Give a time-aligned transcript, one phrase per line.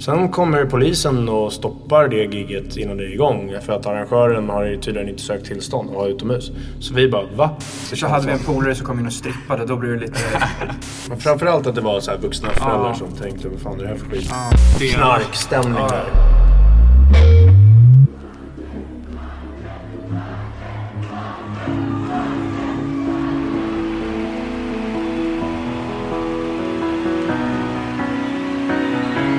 [0.00, 3.54] Sen kommer polisen och stoppar det gigget innan det är igång.
[3.62, 6.50] För att arrangören har tydligen inte sökt tillstånd och har utomhus.
[6.80, 7.50] Så vi bara, va?
[7.94, 10.18] Så hade vi en polare som kom in och strippade, då blev det lite...
[11.08, 12.94] Men framförallt att det var så här vuxna föräldrar Ja.
[12.94, 14.30] som tänkte, vad fan är det här för skit?
[14.78, 15.88] Det- Knarkstämning Ja.
[15.88, 16.04] där.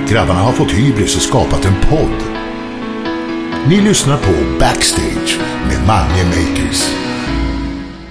[0.10, 2.24] Grabbarna har fått hybris och skapat en podd.
[3.70, 6.84] Ni lyssnar på Backstage med Mange Makers.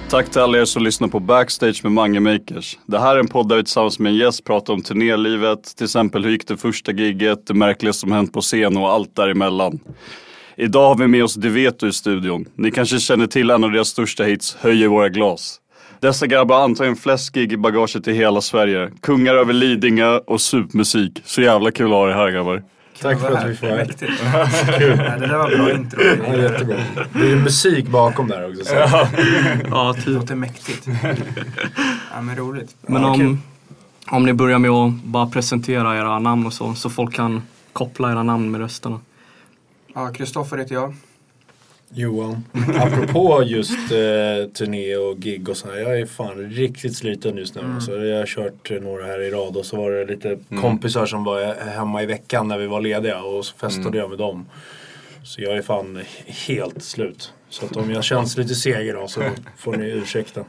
[0.09, 2.77] Tack till alla er som lyssnar på Backstage med Mange Makers.
[2.85, 5.83] Det här är en podd där vi tillsammans med en gäst pratar om turnélivet, till
[5.83, 9.79] exempel hur gick det första gigget, det märkliga som hänt på scen och allt däremellan.
[10.55, 12.45] Idag har vi med oss Deveto i studion.
[12.55, 15.59] Ni kanske känner till en av deras största hits, Höjer våra glas.
[15.99, 18.91] Dessa grabbar har antagligen flest gig i bagaget i hela Sverige.
[19.01, 21.21] Kungar över Lidingö och supmusik.
[21.25, 22.63] Så jävla kul att ha er här grabbar.
[23.01, 23.85] Tack för att vi får vara här.
[23.85, 24.11] Mäktigt.
[24.27, 26.01] Ja, det där var bra intro.
[26.27, 26.77] Ja, jättebra.
[27.13, 28.63] Det är musik bakom där också.
[28.65, 28.73] Så.
[29.69, 30.13] Ja, Det typ.
[30.13, 30.87] låter mäktigt.
[32.13, 32.75] Ja, men roligt.
[32.81, 33.41] Men om,
[34.11, 37.41] om ni börjar med att bara presentera era namn och så, så folk kan
[37.73, 38.99] koppla era namn med rösterna.
[39.95, 40.95] Ja, Kristoffer heter jag.
[41.89, 42.43] Johan,
[42.75, 45.77] apropå just eh, turné och gig och så här.
[45.77, 47.61] Jag är fan riktigt sliten just nu.
[47.61, 47.75] Mm.
[47.75, 51.05] Alltså, jag har kört eh, några här i rad och så var det lite kompisar
[51.05, 54.17] som var eh, hemma i veckan när vi var lediga och så festade jag med
[54.17, 54.45] dem.
[55.23, 57.33] Så jag är fan helt slut.
[57.49, 59.21] Så att om jag känns lite seg idag så
[59.57, 60.45] får ni ursäkta.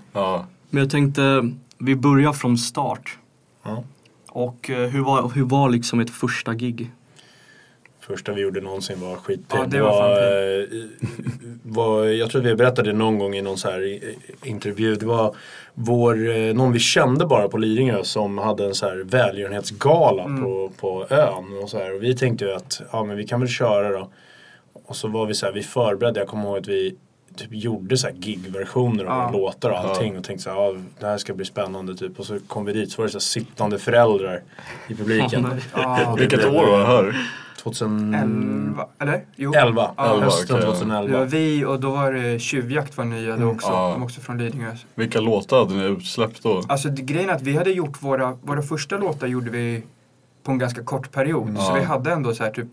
[0.70, 3.18] Men jag tänkte, vi börjar från start.
[3.62, 3.84] Ja.
[4.28, 6.90] Och eh, hur var, hur var liksom ett första gig?
[8.08, 9.40] Första vi gjorde någonsin var skit.
[9.52, 10.12] Ja, det var fan
[10.82, 10.84] eh,
[11.62, 13.98] var, Jag tror vi berättade någon gång i någon så här
[14.44, 14.94] intervju.
[14.94, 15.34] Det var
[15.74, 20.42] vår, eh, någon vi kände bara på Lidingö som hade en så här välgörenhetsgala Mm.
[20.42, 21.58] på, på ön.
[21.62, 21.94] Och, så här.
[21.94, 24.10] och vi tänkte ju att ja, men vi kan väl köra då.
[24.86, 26.20] Och så var vi så här, vi förberedde.
[26.20, 26.96] Jag kommer ihåg att vi
[27.36, 29.38] typ gjorde så här gigversioner av Ja.
[29.38, 30.18] låtar och allting.
[30.18, 32.18] Och tänkte så här, ja, det här ska bli spännande typ.
[32.18, 34.42] Och så kom vi dit så var det så här sittande föräldrar
[34.88, 35.46] i publiken.
[35.74, 37.16] Ja, Vilket år var det här?
[37.62, 38.22] 2011.
[38.22, 39.24] 11, eller?
[39.36, 39.50] Jo.
[39.54, 40.72] Ja, Elva, hösten okej, ja.
[40.74, 41.08] 2011.
[41.12, 43.68] Det var vi och då var det Tjuvjakt var nya då också.
[43.68, 43.90] Ja.
[43.92, 44.70] De också från Lidingö.
[44.94, 46.62] Vilka låtar hade ni utsläppt då?
[46.68, 49.82] Alltså grejen är att vi hade gjort våra, våra första låtar gjorde vi
[50.42, 51.58] på en ganska kort period.
[51.58, 52.68] Så vi hade ändå så här typ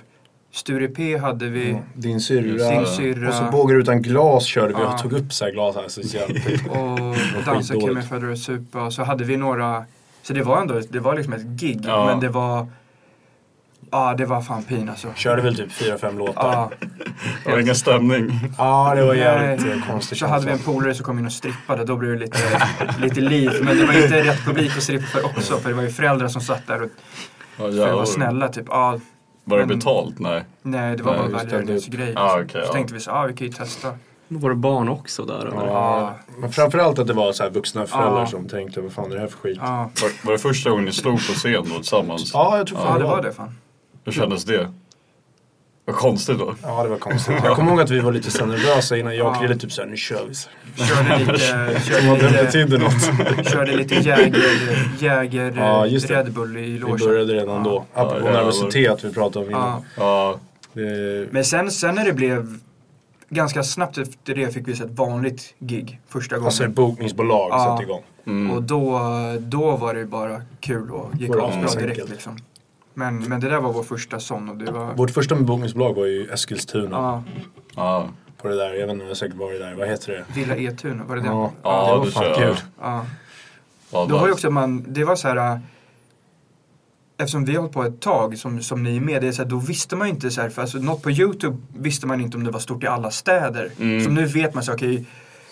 [0.52, 1.78] Sture P hade vi.
[1.94, 2.70] Din syrra.
[2.72, 3.28] Din syrra.
[3.30, 4.94] Och så bågar utan glas körde vi Ja.
[4.94, 5.88] och tog upp så här glas här.
[5.88, 6.68] Så jävligt.
[6.70, 7.82] Och Dansa skitdåligt.
[7.88, 8.84] Kimmy Föder och Supa.
[8.84, 9.86] Och så hade vi några.
[10.24, 11.82] Så det var ändå, det var liksom ett gig.
[11.88, 12.06] Ja.
[12.06, 12.68] Men det var.
[13.96, 15.08] Ja, det var fan pin alltså.
[15.16, 16.52] Körde väl typ fyra fem låtar.
[16.52, 16.72] Ja,
[17.46, 18.40] Det var ingen stämning.
[18.58, 19.78] Ja, det var jävligt Nej.
[19.78, 20.18] eh, konstigt.
[20.18, 21.86] så hade vi en polare som kom in och strippade.
[21.86, 22.38] Då blev det lite,
[23.02, 23.52] lite liv.
[23.62, 25.58] Men det var inte rätt publik att strippa för också.
[25.58, 26.90] För det var ju föräldrar som satt där och
[27.58, 27.94] Ja, för att jävlar.
[27.94, 28.48] vara snälla.
[28.48, 29.00] Typ, ja,
[29.44, 30.20] Var det Men- betalt?
[30.20, 30.44] Nej.
[30.62, 32.14] nej, det var Nej, bara välgörenhetsgrej.
[32.16, 32.42] Ah, liksom.
[32.60, 32.74] okej, så ja.
[32.74, 33.92] tänkte vi så, ja vi kan ju testa.
[34.28, 35.68] Var det barn också där eller?
[35.68, 38.26] Ja, men framförallt att det var så här vuxna föräldrar Ja.
[38.28, 39.58] som tänkte vad fan är det här för skit?
[39.62, 42.32] Ja, Ja, Var, var det första gången ni slog på scen då tillsammans?
[42.34, 43.58] jag tror fan ja det var det fan.
[44.06, 44.70] Hur kändes det?
[45.88, 46.56] Vad konstigt då.
[46.64, 47.36] Ja, det var konstigt.
[47.44, 49.90] Jag kommer ihåg att vi var lite så nervösa innan jag och Krille typ såhär,
[49.90, 50.36] nu kör vi.
[50.36, 50.50] Så.
[50.86, 51.38] Körde lite,
[51.86, 53.04] körde lite, betydde något.
[53.52, 54.44] körde lite Jäger,
[55.00, 55.86] jäger Ja.
[55.86, 56.98] Red Bull i Vi logen.
[57.08, 57.86] började redan då.
[57.94, 58.32] Apropå jävlar.
[58.34, 59.58] nervositet vi pratade om Ja.
[59.58, 59.84] innan.
[59.98, 60.40] Ja,
[60.74, 62.60] Det, Men sen, sen när det blev
[63.30, 66.46] ganska snabbt efter det fick vi se ett vanligt gig första gången.
[66.46, 67.60] alltså ett bokningsbolag Ja.
[67.66, 68.50] satte igång.
[68.52, 69.00] Och då,
[69.40, 72.38] då var det bara kul och gick asbra direkt liksom.
[72.98, 74.94] Men, men det där var vår första sån och det var...
[74.94, 76.96] Vårt första bokningsbolag var ju Eskilstuna.
[76.96, 77.24] Ja,
[77.76, 78.10] ja.
[78.42, 79.76] På det där, jag vet inte, jag har säkert varit där.
[79.76, 80.26] Vad heter det?
[80.40, 81.28] Villa Etuna, var det det?
[81.28, 82.56] Ja, Ja, det var det fan kul.
[82.82, 83.06] Ja.
[83.92, 85.38] ja Då var ju också man, det var så här.
[85.38, 85.58] äh,
[87.18, 89.42] Eftersom vi har hållit på ett tag, som, som ni är med, det är så
[89.42, 92.22] här, då visste man ju inte så här, för alltså, något på YouTube visste man
[92.22, 93.72] inte om det var stort i alla städer.
[93.80, 94.04] Mm.
[94.04, 95.06] Som nu vet man så okej,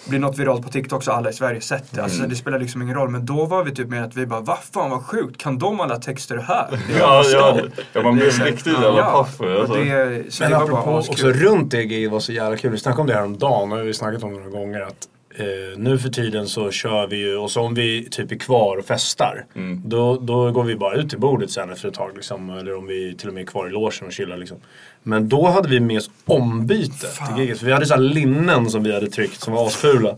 [0.10, 1.98] blir något viralt på TikTok så alla i Sverige sett det.
[1.98, 2.04] Mm.
[2.04, 3.10] Alltså det spelar liksom ingen roll.
[3.10, 5.80] Men då var vi typ med att vi bara, vad fan vad sjukt, kan de
[5.80, 6.68] alla texter här?
[7.00, 7.60] Ja, ja,
[7.94, 9.40] ja, man blev så här- riktigt jävla paff.
[9.42, 9.74] och Alltså.
[9.76, 12.72] det, så Men det var apropå bara också runt det giget var så jävla kul.
[12.72, 14.82] Vi snackade om det här om dagen och vi har snackat om det några gånger.
[14.82, 15.46] Att eh,
[15.78, 18.86] nu för tiden så kör vi ju och så om vi typ är kvar och
[18.86, 19.46] festar.
[19.56, 19.82] Mm.
[19.86, 22.12] Då, då går vi bara ut till bordet sen efter ett tag.
[22.16, 24.38] Liksom, eller om vi till och med är kvar i logen och chillar.
[24.38, 24.58] Liksom.
[25.04, 27.60] Men då hade vi med oss ombyte till giget.
[27.60, 30.16] För vi hade så här linnen som vi hade tryckt som var asfula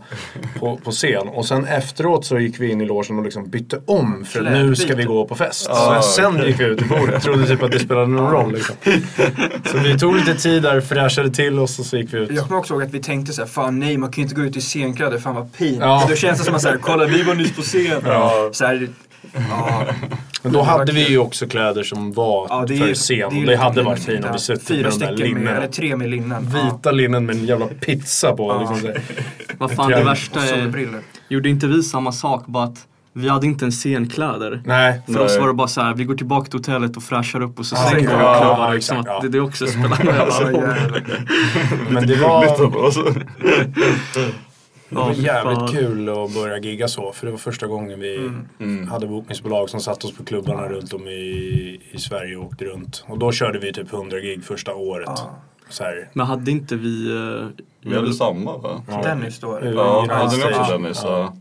[0.58, 1.28] på, på scen.
[1.28, 4.24] Och sen efteråt så gick vi in i logen och liksom bytte om.
[4.24, 5.68] För att nu ska vi gå på fest.
[5.70, 7.22] Ah, så sen gick vi ut till bordet.
[7.22, 8.52] Trodde typ att det spelade någon roll.
[8.52, 8.76] Liksom.
[9.64, 12.30] Så vi tog lite tid där, fräschade till oss och så gick vi ut.
[12.30, 14.34] Jag kommer också ihåg att vi tänkte så här, fan nej man kan ju inte
[14.34, 15.78] gå ut i scenkläder, fan vad pin.
[15.80, 16.06] Ja.
[16.08, 18.02] Då känns det som att så här, kolla vi var nyss på scen.
[18.04, 18.50] Ja.
[18.52, 18.88] Så här,
[19.50, 19.86] ja.
[20.42, 23.16] Men då hade vi ju också kläder som var Ja, det är för ju- scen.
[23.18, 24.98] det är och ju det hade varit fint om Ja, vi suttit Fyra med de
[25.06, 26.50] där stycken med, eller tre med linnen.
[26.54, 28.56] Vita linnen med en jävla pizza på.
[28.60, 29.00] Liksom så här.
[29.58, 30.54] Vad fan det värsta Ja.
[30.54, 30.88] är,
[31.28, 32.78] gjorde inte vi samma sak bara att
[33.12, 34.62] vi hade inte en scenkläder.
[34.64, 35.00] Nej.
[35.06, 37.58] För oss var det bara så här, vi går tillbaka till hotellet och fräschar upp
[37.58, 38.66] och så Ja, sänker vi ja, klubbar.
[38.66, 39.20] ja, liksom, ja.
[39.22, 40.76] det, det också spelar någon Ja, jävla roll.
[40.78, 41.02] jävlar.
[41.90, 42.46] Men det var.
[44.88, 45.68] det var jävligt fan.
[45.68, 47.12] kul att börja gigga så.
[47.12, 48.30] För det var första gången vi
[48.60, 48.88] Mm.
[48.88, 53.04] hade bokningsbolag som satte oss på klubbarna runt om i, i Sverige och åkte runt.
[53.08, 55.08] Och då körde vi typ 100 gig första året.
[55.80, 56.10] Här.
[56.12, 57.10] Men hade inte vi...
[57.16, 57.46] eh,
[57.80, 58.82] Vi hade samma va?
[58.88, 59.02] Ja.
[59.02, 59.60] Dennis då.
[59.74, 60.72] Ja, hade ni också.
[60.72, 61.00] Dennis?
[61.04, 61.36] Ja.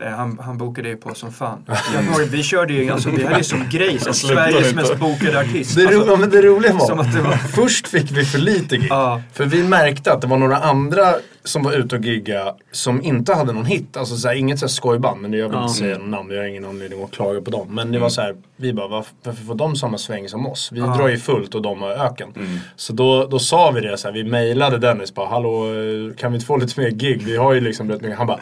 [0.00, 1.64] Nej, han, han bokade ju på som fan.
[2.18, 5.76] Jag vi körde ju, alltså vi hade ju som grej, slutar Sveriges mest bokade artist.
[5.76, 8.76] Det, ro, Alltså, det roliga var, som att det var- först fick vi för lite
[8.76, 8.86] gig.
[8.90, 9.22] Ja.
[9.32, 11.14] För vi märkte att det var några andra
[11.44, 13.96] som var ute och gigga som inte hade någon hit.
[13.96, 15.62] Alltså så här, inget så här skojband, men jag vill Ja.
[15.62, 17.74] inte säga någon namn, jag har ingen anledning att klaga på dem.
[17.74, 20.68] Men det var så här, vi bara, varför, varför får de samma sväng som oss?
[20.72, 20.86] Vi Ja.
[20.86, 22.28] drar ju fullt och de har öken.
[22.76, 26.32] Så då, då sa vi det så här, vi mejlade Dennis bara, hallå eh, kan
[26.32, 27.22] vi inte få lite mer gig?
[27.22, 28.18] Vi har ju liksom rätt mycket.
[28.18, 28.40] Han bara,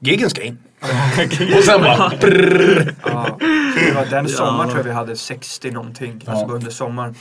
[0.00, 0.58] giggen ska in.
[1.58, 2.94] och sen bara, brrr.
[3.04, 3.38] Ja.
[3.86, 6.22] Det var den sommaren tror jag vi hade 60 någonting.
[6.26, 7.14] Alltså bara under sommaren.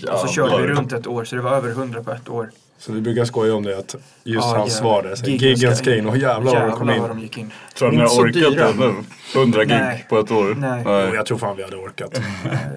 [0.00, 2.28] Ja, Och så körde vi runt ett år, så det var över 100 på ett
[2.28, 2.50] år.
[2.78, 3.94] Så vi brukar skoja om det att
[4.24, 4.80] just Ja, hans ja.
[4.80, 7.02] svar där, Giggen ska in och jävlar vad de kom in.
[7.08, 7.50] de gick in.
[7.78, 8.72] Tror ni har orkat dyra.
[8.72, 8.94] det nu?
[9.40, 10.06] 100 gig Nej.
[10.08, 10.54] på ett år?
[10.58, 10.84] Nej.
[11.10, 12.20] Och jag tror fan vi hade orkat.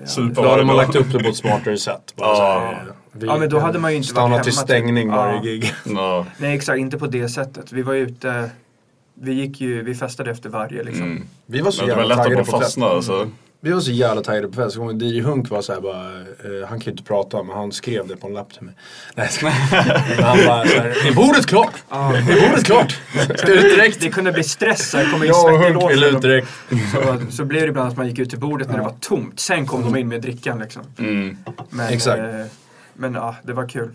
[0.06, 2.14] Super Då hade man lagt upp det på ett smartare sätt.
[2.16, 2.36] Bara Ja.
[2.36, 4.68] så här, vi Ja, men då hade man ju inte varit Stanna till hemma, typ.
[4.70, 5.16] stängning Ja.
[5.16, 5.74] varje gig.
[5.86, 6.26] Ja.
[6.38, 7.72] Nej exakt, inte på det sättet.
[7.72, 8.50] Vi var ute,
[9.22, 11.04] vi gick ju, vi festade efter varje liksom.
[11.06, 11.24] Mm.
[11.46, 12.78] Vi var så Men jävla taggade på fest.
[12.78, 13.30] alltså.
[13.62, 14.78] Vi var så jävla taggade på fest.
[15.02, 18.16] DJ Hunk var såhär bara, eh, han kan ju inte prata men han skrev det
[18.18, 18.74] på en lapp till mig.
[19.16, 19.30] Nej,
[20.22, 21.74] han bara såhär, är bordet klart?
[21.90, 23.00] Är bordet klart?
[23.38, 24.02] Ska ut direkt?
[24.02, 26.30] Det kunde bli stress, här, komma in Jag och svettig Hunk ville ut låsen.
[26.30, 26.48] direkt.
[26.92, 29.40] Så, så blev det ibland att man gick ut till bordet när det var tomt.
[29.40, 30.82] Sen kom de in med drickan liksom.
[31.00, 31.38] Mm.
[31.70, 32.20] Men, Exakt.
[32.20, 32.46] eh,
[32.94, 33.92] men ja, det var kul.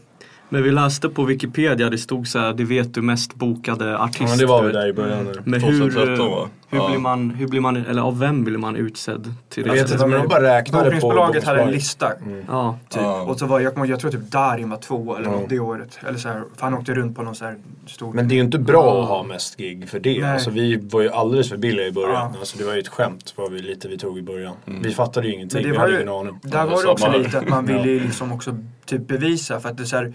[0.52, 4.20] Men vi läste på Wikipedia, det stod så här, det vet du mest bokade artist.
[4.20, 5.24] Ja, men det var vi där i början.
[5.24, 5.32] nu.
[5.44, 6.48] Men hur, 2013 va?
[6.68, 6.88] hur, Ja.
[6.88, 9.82] blir man, hur blir man, eller av vem blir man utsedd till Jag det?
[9.82, 12.12] vet inte men de bara räknade på Bokningsbolaget hade en lista.
[12.48, 12.78] Ja.
[12.88, 13.02] Typ.
[13.02, 13.20] Ja.
[13.22, 15.98] Och så var jag, jag tror typ Darin var två eller något det året.
[16.08, 18.12] Eller så här, för han åkte runt på någon så här stor...
[18.12, 20.20] Men det är ju inte bra att ha mest gig för det.
[20.20, 20.32] Nej.
[20.32, 22.30] Alltså, vi var ju alldeles för billiga i början.
[22.32, 22.38] Ja.
[22.38, 24.54] Alltså, det var ju ett skämt vad vi, lite vi tog i början.
[24.66, 24.82] Mm.
[24.82, 26.40] Vi fattade ju ingenting, Men det vi var hade ju- ingen aning.
[26.42, 29.82] Där var det också lite att man ville liksom också typ bevisa för att det
[29.82, 30.14] är så här,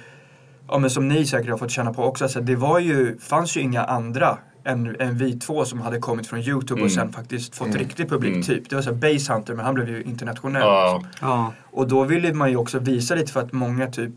[0.68, 3.18] ja men som ni säkert har fått känna på också, så här, det var ju,
[3.20, 6.86] fanns ju inga andra än, än vi två som hade kommit från YouTube Mm.
[6.86, 8.44] och sen faktiskt fått riktig publik Mm.
[8.44, 8.70] typ.
[8.70, 10.62] Det var så här Base Hunter men han blev ju internationell.
[10.62, 11.02] Ja.
[11.22, 11.54] Ja.
[11.72, 14.12] Och då ville man ju också visa lite för att många typ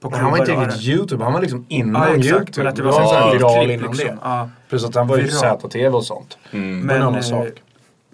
[0.00, 2.58] på Men han var inte riktigt YouTube, han var liksom innan Ja exakt, YouTube.
[2.62, 4.06] men att det var här viral innan liksom.
[4.08, 4.18] det.
[4.22, 4.50] Ja.
[4.68, 5.28] Plus att han var ju.
[5.28, 6.38] ZTV och sånt.
[6.50, 6.80] Mm.
[6.80, 7.48] Men, en annan sak.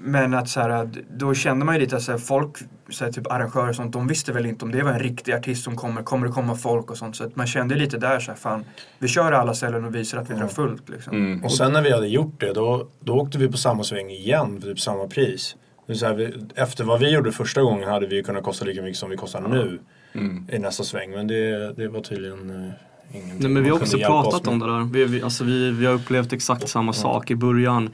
[0.00, 2.56] Men att så här, då kände man ju lite att så här, folk,
[2.88, 5.32] så här, typ arrangörer och sånt, de visste väl inte om det var en riktig
[5.32, 7.16] artist som kommer, kommer det komma folk och sånt.
[7.16, 8.64] Så att man kände lite där så här, fan,
[8.98, 11.16] vi kör alla ställen och visar att vi drar fullt liksom.
[11.16, 11.44] Mm.
[11.44, 14.60] Och sen när vi hade gjort det, då, då åkte vi på samma sväng igen
[14.60, 15.56] för typ samma pris.
[15.92, 18.82] Så här, vi, efter vad vi gjorde första gången hade vi ju kunnat kosta lika
[18.82, 19.78] mycket som vi kostar nu.
[20.52, 21.10] i nästa sväng.
[21.10, 22.70] Men det, det var tydligen uh,
[23.12, 24.92] ingenting Nej, men vi har också pratat om det där.
[24.92, 27.90] Vi, vi, alltså vi, vi har upplevt exakt samma sak i början.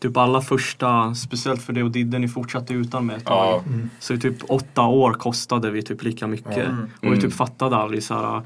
[0.00, 3.62] Typ alla första, speciellt för det och Didde, ni fortsatte utan med ett tag.
[3.66, 3.72] Ja.
[4.00, 6.68] Så i typ åtta år kostade vi typ lika mycket.
[7.02, 8.42] Och vi typ fattade aldrig så här.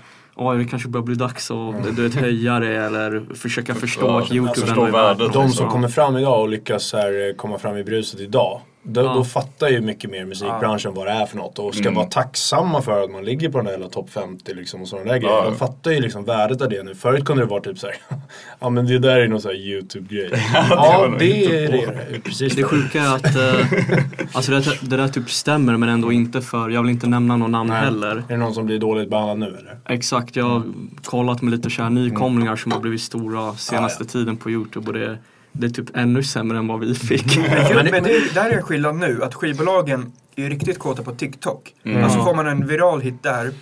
[0.58, 4.32] Det kanske börjar bli dags att du vet, höja det eller försöka förstå Ja, att
[4.32, 5.18] Youtube förstå värdet.
[5.18, 5.38] det.
[5.38, 8.60] De som kommer fram idag och lyckas här, komma fram i bruset idag.
[8.90, 9.14] Då, Ja.
[9.14, 12.82] då fattar ju mycket mer musikbranschen vad det är för något och ska vara tacksamma
[12.82, 15.44] för att man ligger på den där jävla topp 50 liksom och sådana där grejer.
[15.44, 16.94] De fattar ju liksom värdet av det nu.
[16.94, 17.96] Förut kunde det vara typ såhär,
[18.60, 20.30] ja men det där är någon sån här YouTube-grej.
[20.70, 22.20] ja, det är det.
[22.24, 23.66] Precis Det sjuka är att eh,
[24.32, 27.52] alltså det, det där typ stämmer men ändå inte för, jag vill inte nämna någon
[27.52, 27.84] namn Nej.
[27.84, 28.16] heller.
[28.16, 29.78] Är det någon som blir dåligt behandlad nu eller?
[29.88, 30.62] Exakt, jag har
[31.04, 34.92] kollat med lite så här nykomlingar som har blivit stora senaste tiden på Youtube och
[34.92, 35.18] det,
[35.52, 37.36] det är typ ännu sämre än vad vi fick.
[37.74, 41.14] Men, men det, där är en skillnad nu, att skivbolagen är ju riktigt kåta på
[41.14, 41.74] TikTok.
[42.02, 43.42] Alltså får man en viral hit där.
[43.44, 43.52] Men och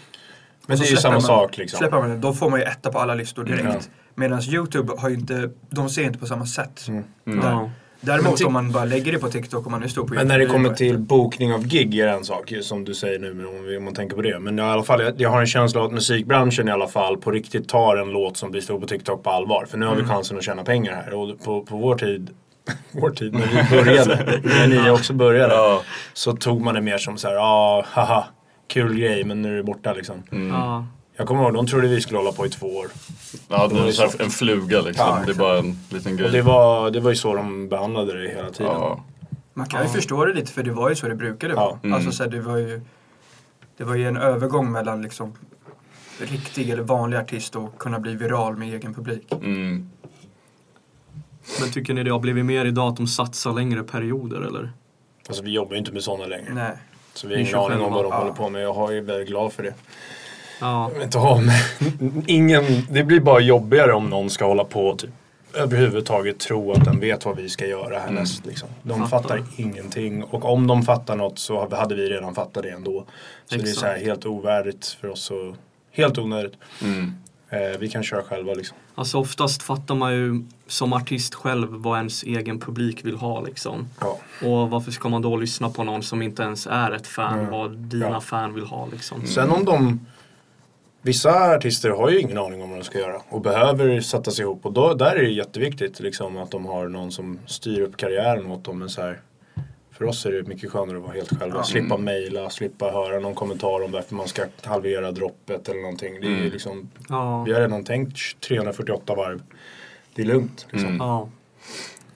[0.66, 1.78] det är ju släpper samma man- sak liksom.
[1.78, 3.64] Släpper man den, då får man ju etta på alla listor direkt.
[3.64, 3.80] Ja.
[4.14, 6.86] Medan Youtube har ju inte, de ser inte på samma sätt.
[7.24, 7.70] Där.
[8.00, 10.38] Däremot om man bara lägger det på TikTok och man är stor på Men när
[10.38, 13.46] det kommer till bokning av gig är det en sak som du säger nu men
[13.46, 14.38] om, man tänker på det.
[14.38, 17.16] Men i alla fall, jag, jag har en känsla av att musikbranschen i alla fall
[17.16, 19.66] på riktigt tar en låt som blir stor på TikTok på allvar.
[19.70, 21.14] För nu har vi chansen att tjäna pengar här.
[21.14, 22.30] Och på, på vår tid,
[22.92, 25.82] vår tid när vi började, när ni också började, Ja.
[26.12, 28.24] så tog man det mer som så här, ja, ah, haha,
[28.68, 30.22] kul grej men nu är det borta liksom.
[30.50, 30.86] Ja.
[31.16, 32.87] Jag kommer ihåg, de trodde vi skulle hålla på i två år.
[33.49, 35.06] Ja, det är så här en fluga liksom.
[35.08, 36.26] Ja, det är bara en liten grej.
[36.26, 38.73] Och det var, det var ju så de behandlade det hela tiden.
[38.73, 39.04] ja.
[39.54, 41.78] Man kan ju förstå det lite för det var ju så det brukade vara.
[41.82, 41.94] Ja.
[41.94, 42.80] Alltså så här, det var ju
[43.76, 45.32] Det var ju en övergång mellan liksom
[46.20, 49.32] riktig eller vanlig artist och kunna bli viral med egen publik.
[49.32, 49.90] Mm.
[51.61, 54.73] Men tycker ni det har blivit mer idag att de satsar längre perioder eller?
[55.28, 56.54] Alltså vi jobbar ju inte med sådana längre.
[56.54, 56.73] Nej.
[57.14, 58.18] Så vi har ingen aning om vad de Ja.
[58.18, 58.62] håller på med.
[58.62, 59.75] Jag är väldigt glad för det.
[60.60, 60.82] Ja.
[60.88, 61.60] Jag vill inte ha med.
[62.26, 65.10] Ingen, det blir bara jobbigare om någon ska hålla på och typ
[65.54, 68.46] överhuvudtaget tro att den vet vad vi ska göra härnäst.
[68.46, 68.68] Liksom.
[68.82, 69.18] De Fattar.
[69.28, 73.04] fattar ingenting och om de fattar något så hade vi redan fattat det ändå.
[73.46, 73.78] Så det är Exakt.
[73.80, 75.56] så här helt ovärdigt för oss och
[75.92, 76.52] helt onödigt.
[76.82, 77.12] Mm.
[77.50, 78.76] Eh, vi kan köra själva liksom.
[78.94, 83.88] Alltså oftast fattar man ju som artist själv vad ens egen publik vill ha liksom.
[84.00, 84.18] Ja.
[84.48, 87.50] Och varför ska man då lyssna på någon som inte ens är ett fan, Mm.
[87.50, 88.20] vad dina Ja.
[88.20, 89.26] fan vill ha liksom.
[89.26, 90.00] Sen om de
[91.06, 94.42] Vissa artister har ju ingen aning om vad de ska göra och behöver sätta sig
[94.42, 97.96] ihop och då, där är det jätteviktigt liksom, att de har någon som styr upp
[97.96, 98.78] karriären åt dem.
[98.78, 99.20] Men så här,
[99.92, 101.62] för oss är det mycket skönare att vara helt själva.
[101.62, 106.20] Slippa mejla, slippa höra någon kommentar om varför man ska halvera droppet eller någonting.
[106.20, 107.44] Det är ju liksom, Ja.
[107.44, 109.42] vi har redan tänkt 348 varv.
[110.14, 110.66] Det är lugnt.
[110.70, 110.96] Liksom.
[110.96, 111.28] Ja.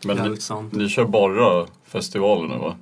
[0.04, 0.38] Men ni,
[0.78, 2.76] ni kör bara festivaler nu va?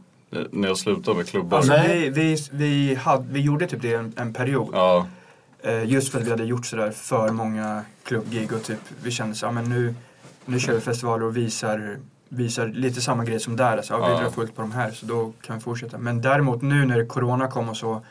[0.51, 1.57] Ni har slutat med klubbar?
[1.57, 2.11] Alltså, Nej.
[2.11, 4.69] vi, vi, vi, hade, vi gjorde typ det en, en period.
[4.73, 5.07] Ja.
[5.63, 9.35] Eh, just för att vi hade gjort sådär för många klubbgig och typ vi kände
[9.35, 9.95] så, ja men nu,
[10.45, 11.99] nu kör vi festivaler och visar,
[12.29, 13.77] visar lite samma grej som där.
[13.77, 15.99] Alltså, ja, vi drar fullt på de här så då kan vi fortsätta.
[15.99, 18.03] Men däremot nu när Corona kom och så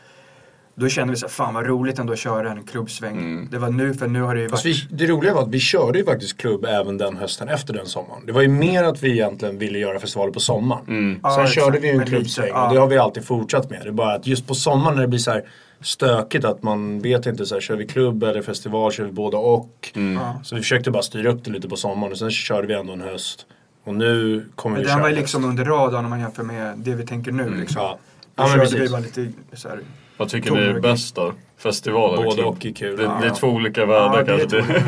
[0.80, 3.18] då kände vi så här, fan vad roligt ändå att köra en klubbsväng.
[3.18, 3.48] Mm.
[3.52, 4.66] Det var nu, för nu har det ju varit...
[4.66, 7.86] Vi, det roliga var att vi körde ju faktiskt klubb även den hösten efter den
[7.86, 8.26] sommaren.
[8.26, 10.84] Det var ju mer att vi egentligen ville göra festivaler på sommaren.
[10.88, 11.20] Mm.
[11.24, 11.66] Ja, Sen exakt.
[11.66, 12.68] körde vi ju en klubbsväng ja.
[12.68, 13.80] och det har vi alltid fortsatt med.
[13.84, 15.44] Det är bara att just på sommaren när det blir så här
[15.82, 19.38] stökigt att man vet inte så här, kör vi klubb eller festival, kör vi båda
[19.38, 19.92] och.
[19.94, 20.42] Ja.
[20.44, 22.94] Så vi försökte bara styra upp det lite på sommaren och sen körde vi ändå
[22.94, 23.46] en höst.
[23.84, 26.78] Och nu kommer Men vi den var ju liksom under radarn om man jämför med
[26.78, 27.56] det vi tänker nu.
[27.60, 27.82] Liksom.
[27.82, 27.98] Ja,
[28.36, 29.80] Då ja körde vi bara lite så här,
[30.18, 31.34] Vad tycker ni är bäst då?
[31.58, 32.98] Festival eller Både och är kul.
[32.98, 33.18] Det, Ja.
[33.22, 34.58] det är två olika världar Ja, kanske.
[34.58, 34.64] Det,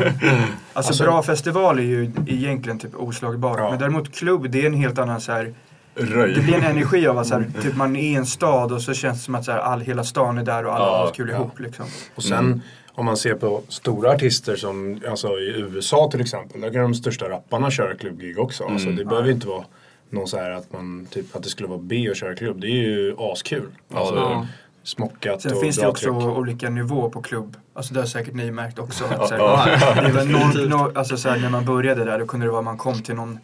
[0.72, 3.58] Alltså, Alltså- bra festival är ju egentligen typ oslagbar.
[3.58, 3.70] Ja.
[3.70, 5.54] Men däremot klubb, det är en helt annan så här.
[5.94, 6.34] röj.
[6.34, 8.82] Det blir en energi av att så här, typ man är i en stad och
[8.82, 11.04] så känns det som att så här, all, hela stan är där och alla Ja,
[11.06, 11.36] har kul ja.
[11.36, 11.86] ihop liksom.
[12.14, 16.60] Och sen om man ser på stora artister som alltså i USA till exempel.
[16.60, 18.64] Där kan de största rapparna köra klubbgig också.
[18.64, 18.96] Alltså, Mm.
[18.98, 19.64] det behöver ju inte vara
[20.10, 22.60] någon så här att, man, typ, att det skulle vara B att köra klubb.
[22.60, 23.68] Det är ju askul.
[23.94, 24.14] Alltså.
[24.16, 24.46] Ja.
[24.84, 26.14] Smockat Sen och finns det också tryck.
[26.38, 27.56] olika nivåer på klubb.
[27.74, 29.04] Alltså det har säkert ni märkt också.
[29.04, 29.56] Att, så Ja.
[29.56, 32.52] här, det var någon, nå- alltså, så här, när man började där då kunde det
[32.52, 33.38] vara man kom till någon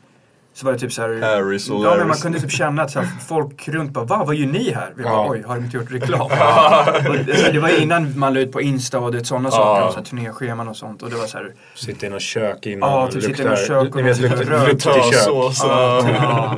[0.54, 2.90] så var det typ så här, Harris och Ja men man kunde typ känna att
[2.90, 4.92] så här, folk runt bara Va, vad gör ni här?
[4.96, 5.26] Vi bara Ja.
[5.30, 6.20] oj, har de inte gjort reklam?
[7.08, 7.16] och
[7.52, 10.04] det, var innan man la ut på Insta och det, sådana saker, och så här,
[10.04, 11.02] turnéscheman och sånt.
[11.02, 13.44] Och det var så här, Sitta i något kök innan Ja, och typ sitta i
[13.44, 13.50] luktar.
[13.50, 15.14] något kök och ni vet, sitta och luktar, luktar i kök.
[15.22, 16.06] Sås, ja.
[16.14, 16.56] Ja,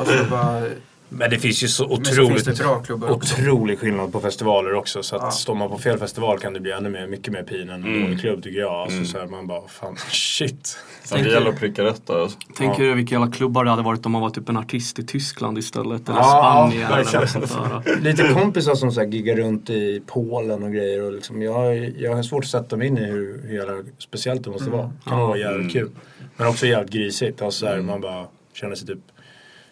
[0.00, 3.08] och så bara, Men det finns ju så Men så finns det otroligt, bra klubbar
[3.10, 3.34] också.
[3.42, 5.02] otrolig skillnad på festivaler också.
[5.02, 5.30] Så att Ja.
[5.30, 8.02] står man på fel festival kan det bli ännu mer, mycket mer pin än en
[8.02, 8.72] dålig klubb tycker jag.
[8.72, 10.78] Alltså, så här, man bara, fan shit.
[11.10, 12.22] Ja, det gäller att pricka rätt där.
[12.22, 12.38] Alltså.
[12.56, 15.06] Tänk er vilka jävla klubbar det hade varit om man var typ en artist i
[15.06, 16.08] Tyskland istället.
[16.08, 18.00] Eller Ja, Spanien ja, eller något sånt där.
[18.00, 21.02] Lite kompisar som så här giggar runt i Polen och grejer.
[21.02, 24.44] Och liksom, jag, jag har svårt att sätta mig in i hur, hur jävla speciellt
[24.44, 24.82] det måste vara.
[25.04, 25.26] Det kan Ja.
[25.26, 25.90] vara jävligt kul.
[26.36, 27.42] Men också jävligt grisigt.
[27.42, 28.98] Alltså, så här, Man bara känner sig typ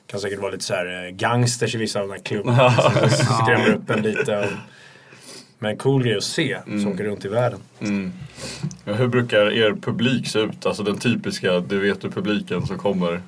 [0.07, 2.71] kan säkert vara lite så här eh, gangsters i vissa av de här klubbarna.
[3.11, 4.49] Skrämmer upp en lite.
[5.59, 7.59] Men cool grej att se som åker runt i världen.
[7.81, 8.13] Mm.
[8.85, 10.67] Ja, hur brukar er publik se ut?
[10.67, 13.21] Alltså den typiska, du vet du publiken som kommer.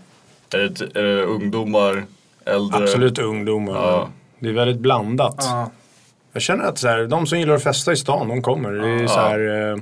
[0.55, 2.05] Är det, är det ungdomar,
[2.45, 2.83] äldre?
[2.83, 3.75] Absolut ungdomar.
[3.75, 4.09] Ja.
[4.39, 5.37] Det är väldigt blandat.
[5.39, 5.71] Ja.
[6.33, 8.73] Jag känner att så här, de som gillar att festa i stan, de kommer.
[8.73, 9.09] Det är Ja.
[9.09, 9.79] så här, eh,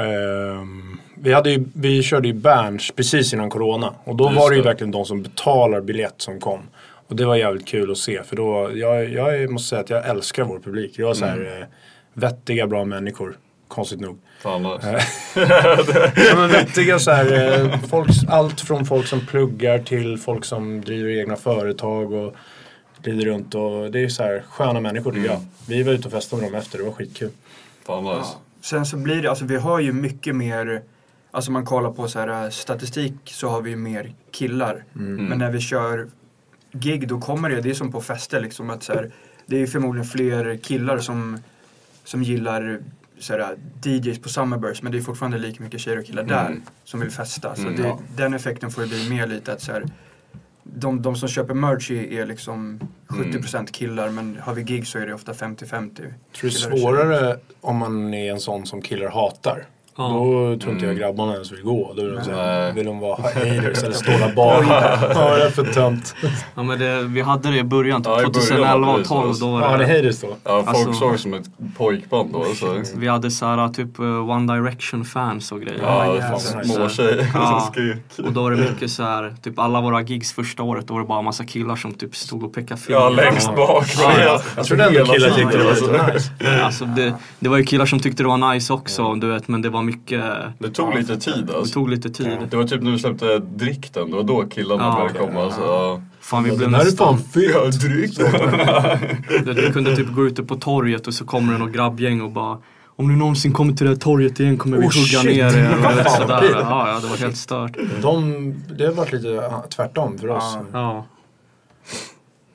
[0.00, 3.94] ehm, vi, hade ju, vi körde ju Berns precis innan Corona.
[4.04, 4.68] Och då Just var det ju det.
[4.68, 6.60] verkligen de som betalar biljett som kom.
[7.08, 8.22] Och det var jävligt kul att se.
[8.22, 10.96] För då, jag, jag måste säga att jag älskar vår publik.
[10.96, 11.62] Det var så här Mm.
[11.62, 11.68] eh,
[12.14, 13.36] vettiga, bra människor.
[13.68, 14.18] Konstigt nog.
[14.42, 14.64] Fan.
[16.16, 20.80] Ja, men vettiga så här, eh, folk, allt från folk som pluggar till folk som
[20.80, 22.34] driver egna företag och
[23.02, 23.54] glider runt.
[23.54, 25.40] Och det är så här sköna människor tycker jag.
[25.68, 27.30] Vi var ute och festade med dem efter, det var skitkul.
[27.86, 28.30] Fan nice.
[28.62, 30.82] Sen så blir det, alltså vi har ju mycket mer,
[31.30, 34.84] alltså man kollar på så här äh, statistik så har vi ju mer killar.
[34.92, 36.08] Men när vi kör
[36.72, 39.10] gig då kommer det, det är som på fester liksom att så här,
[39.46, 41.38] det är ju förmodligen fler killar som,
[42.04, 42.80] som gillar
[43.18, 46.56] så här, DJs på Summerburst men det är fortfarande lika mycket tjejer och killar där
[46.84, 47.56] som vill festa.
[47.56, 49.84] Så det, den effekten får ju bli mer lite att så här,
[50.62, 54.98] de, de som köper merch är, är liksom 70% killar men har vi gig så
[54.98, 55.94] är det ofta 50-50.
[55.94, 59.66] tror det är svårare om man är en sån som killar hatar.
[59.96, 60.08] Ja.
[60.08, 61.92] Då tror inte jag grabbarna ens vill gå.
[61.96, 62.72] Då vill de, så här, Nej.
[62.72, 64.64] vill de vara haters eller stå där bak.
[65.14, 66.14] ja, det är för tönt.
[66.54, 68.98] Ja, men det, vi hade det i början, typ Ja, i början 2011 hade och
[69.00, 69.14] vi så.
[69.22, 70.28] 12 då var Ja, det, haters då.
[70.44, 71.46] Ja, folk Alltså- såg som ett
[71.78, 72.44] pojkband då.
[72.44, 72.82] Så.
[72.96, 75.80] Vi hade så här, typ eh, One Direction fans och grejer.
[75.82, 76.38] Ja, jävlar.
[76.38, 77.68] fan, små tjejer som Ja.
[77.72, 78.26] skrek.
[78.26, 81.00] Och då var det mycket så här, typ alla våra gigs första året, då var
[81.00, 83.00] det bara en massa killar som typ stod och pekade finger.
[83.00, 83.86] Ja, längst bak.
[83.98, 84.40] Ja, ja.
[84.56, 85.92] Jag trodde ändå killar tyckte det var alltså.
[85.92, 86.64] lite nice.
[86.64, 89.62] Alltså det, det var ju killar som tyckte det var nice också, du vet, men
[89.62, 90.24] det var mycket,
[90.58, 91.74] Det tog lite tid det alltså.
[91.74, 92.38] tog lite tid.
[92.50, 95.44] Det var typ när vi släppte Drikten, det var då killarna Ja, började komma.
[95.44, 96.02] Alltså, ja.
[96.20, 97.80] Fan vi blev Den här är nästan, fan fet.
[99.44, 102.20] du vet, vi kunde typ gå ute på torget och så kommer det något grabbgäng
[102.20, 102.58] och bara
[102.96, 105.24] om ni någonsin kommer till det här torget igen kommer vi Oh, hugga shit.
[105.24, 105.76] ner er.
[105.82, 106.50] Vad Och vet, fan, sådär.
[106.52, 107.76] Ja, ja, det var helt stört.
[108.02, 110.56] De, det har varit lite ja, tvärtom för oss.
[110.72, 111.06] Ja.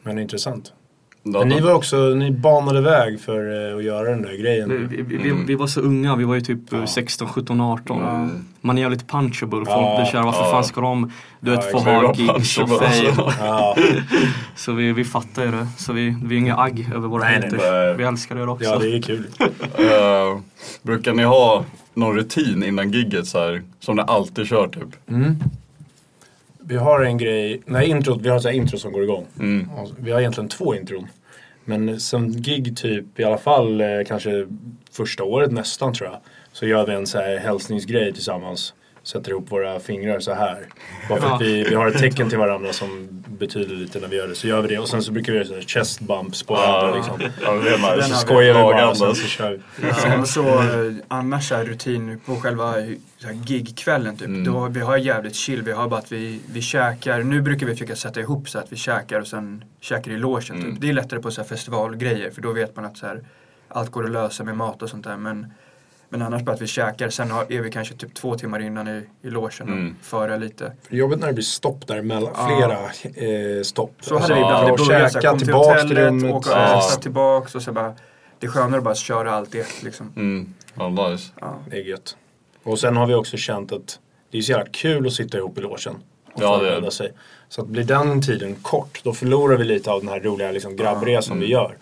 [0.04, 0.73] Men intressant.
[1.27, 4.38] Ja, Men ni var också, ni banade väg för eh, att göra den där Vi,
[4.38, 4.88] grejen.
[4.89, 8.29] vi, vi, vi var så unga, vi var ju typ eh, 16, 17, 18.
[8.61, 10.51] Man är jävligt punchable, folk Ja, blir kära, varför ja.
[10.51, 12.83] fan ska de du vet, Ja, få ha Vi gigs alltså.
[13.39, 13.75] Ja,
[14.55, 15.67] Så vi, vi fattar ju det.
[15.77, 17.97] Så vi, vi är inga agg över våra haters.
[17.97, 18.65] Vi älskar er också.
[18.65, 19.25] ja, det är kul.
[19.39, 20.39] Eh,
[20.81, 25.09] brukar ni ha någon rutin innan gigget så här, som ni alltid kör typ?
[26.67, 29.25] Vi har en grej, nej introt, vi har så här intro som går igång.
[29.39, 29.69] Mm.
[29.97, 31.08] Vi har egentligen två intron.
[31.65, 34.47] Men som gig typ, i alla fall eh, kanske
[34.91, 36.19] första året nästan tror jag.
[36.51, 38.73] Så gör vi en så här hälsningsgrej tillsammans.
[39.06, 40.68] Sätter ihop våra fingrar så här.
[41.10, 44.15] Bara för att vi, vi har ett tecken till varandra som betyder lite när vi
[44.15, 44.36] gör det.
[44.36, 46.54] Så gör vi det och sen så brukar vi göra så här chest bumps på
[46.54, 47.22] varandra liksom.
[47.22, 47.30] Ja.
[47.39, 49.88] Så har skojar vi bara och sen så kör vi.
[50.04, 52.74] Ja, och så eh, annars är rutin på själva
[53.18, 54.28] så här, gigkvällen typ.
[54.28, 54.44] Mm.
[54.44, 57.74] Då, vi har jävligt chill, vi har bara att vi, vi käkar, nu brukar vi
[57.74, 60.72] försöka sätta ihop så att vi käkar och sen käkar i logen Mm.
[60.72, 60.82] typ.
[60.82, 63.24] Det är lättare på så här, festivalgrejer för då vet man att så här,
[63.68, 65.18] allt går att lösa med mat och sånt där.
[65.18, 65.54] Men,
[66.17, 68.88] men annars bara att vi käkar, sen har, är vi kanske typ två timmar innan
[68.88, 69.95] i, i logen och Mm.
[70.01, 70.71] föra lite.
[70.89, 72.47] Det är jobbigt när det blir stopp däremellan, Ja.
[72.47, 73.93] flera eh, stopp.
[74.01, 76.78] Så hade vi ibland och så här, käka kom till hotellet, åka och Ja.
[76.78, 77.93] resa tillbaks och så bara
[78.39, 80.13] det är skönare att bara köra allt i ett liksom.
[80.15, 80.54] Mm.
[80.73, 81.32] Ja, nice.
[81.41, 81.60] Ja.
[81.69, 82.15] Det är gött.
[82.63, 83.99] Och sen har vi också känt att
[84.32, 85.95] det är så jävla kul att sitta ihop i logen.
[86.34, 86.91] Och Ja, det förbereda det.
[86.91, 87.12] sig.
[87.49, 90.75] Så att blir den tiden kort, då förlorar vi lite av den här roliga liksom,
[90.75, 91.45] grabbresan Mm.
[91.47, 91.78] vi gör.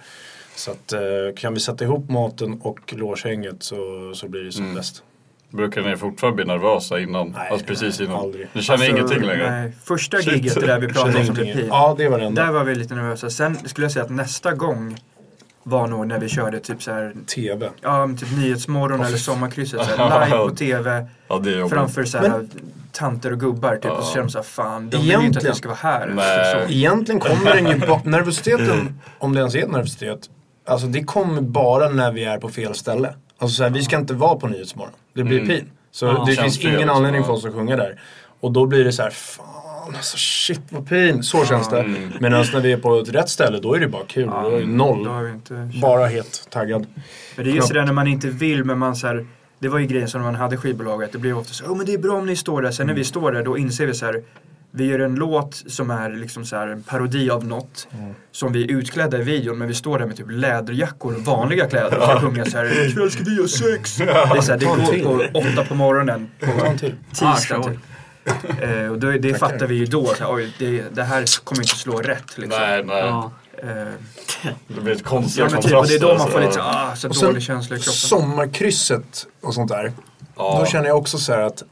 [0.55, 0.99] Så att eh,
[1.37, 4.75] kan vi sätta ihop maten och logehänget så, så blir det som Mm.
[4.75, 5.03] bäst.
[5.49, 7.35] Brukar ni fortfarande bli nervösa innan?
[7.37, 8.19] Nej, alltså precis nej, innan?
[8.21, 8.47] aldrig.
[8.53, 9.51] Ni känner Alltså, ingenting längre?
[9.51, 10.33] Nej, första Shit.
[10.33, 11.65] giget det där vi pratade om som pin.
[11.69, 12.51] Ja, det var det Där enda.
[12.51, 13.29] var vi lite nervösa.
[13.29, 14.97] Sen skulle jag säga att nästa gång
[15.63, 17.69] var nog när vi körde typ så här, TV.
[17.81, 21.73] ja men typ Nyhetsmorgon eller Sommarkrysset så här, live på TV Ja, det är jobbigt.
[21.73, 22.47] framför så här,
[22.91, 25.39] tanter och gubbar typ och så känner de så här, fan de vill ju inte
[25.39, 26.07] att vi ska vara här.
[26.15, 26.65] Nej.
[26.67, 26.73] Så.
[26.73, 30.29] Egentligen kommer den ju Nervositeten, om det ens är nervositet,
[30.65, 33.13] alltså det kommer bara när vi är på fel ställe.
[33.37, 34.93] Alltså så här, vi ska inte vara på Nyhetsmorgon.
[35.13, 35.47] Det blir Mm.
[35.49, 35.69] pin.
[35.91, 36.23] Så Ja.
[36.27, 37.99] det finns ingen anledning för oss att sjunga där.
[38.39, 39.45] Och då blir det så här, fan
[39.95, 41.23] alltså shit vad pin.
[41.23, 41.85] Så känns det.
[42.19, 44.29] Medan när vi är på ett rätt ställe då är det bara kul.
[44.43, 45.27] då är det noll.
[45.33, 46.85] Inte Bara helt taggad.
[47.35, 49.25] Men det är just det där när man inte vill men man så här,
[49.59, 51.11] Det var ju grejen som när man hade skivbolaget.
[51.11, 52.71] Det blev ofta så oh, men det är bra om ni står där.
[52.71, 54.21] Sen när vi står där då inser vi så här.
[54.75, 57.87] Vi gör en låt som är liksom så här en parodi av något.
[58.31, 61.67] Som vi är utklädda i videon men vi står där med typ läderjackor och vanliga
[61.69, 61.97] kläder.
[61.97, 63.97] Och ska sjunga så här ikväll ska vi ha sex.
[63.97, 66.45] Det, är så här, det går på åtta på morgonen på
[67.11, 67.77] tisdag Ah, typ.
[68.61, 70.05] Eh, och då, det fattar vi ju då.
[70.05, 72.61] Så här, Oj, det, det här kommer inte slå rätt liksom.
[72.61, 72.97] Nej, nej.
[73.05, 73.31] Ja.
[73.63, 73.69] Eh,
[74.67, 76.59] Det blir ett konstiga ja men typ, och det är då man får lite så.
[76.61, 77.93] ah, så dålig känsla i kroppen.
[77.93, 79.91] sommarkrysset och sånt där.
[80.37, 80.57] Ja.
[80.59, 81.63] Då känner jag också så här att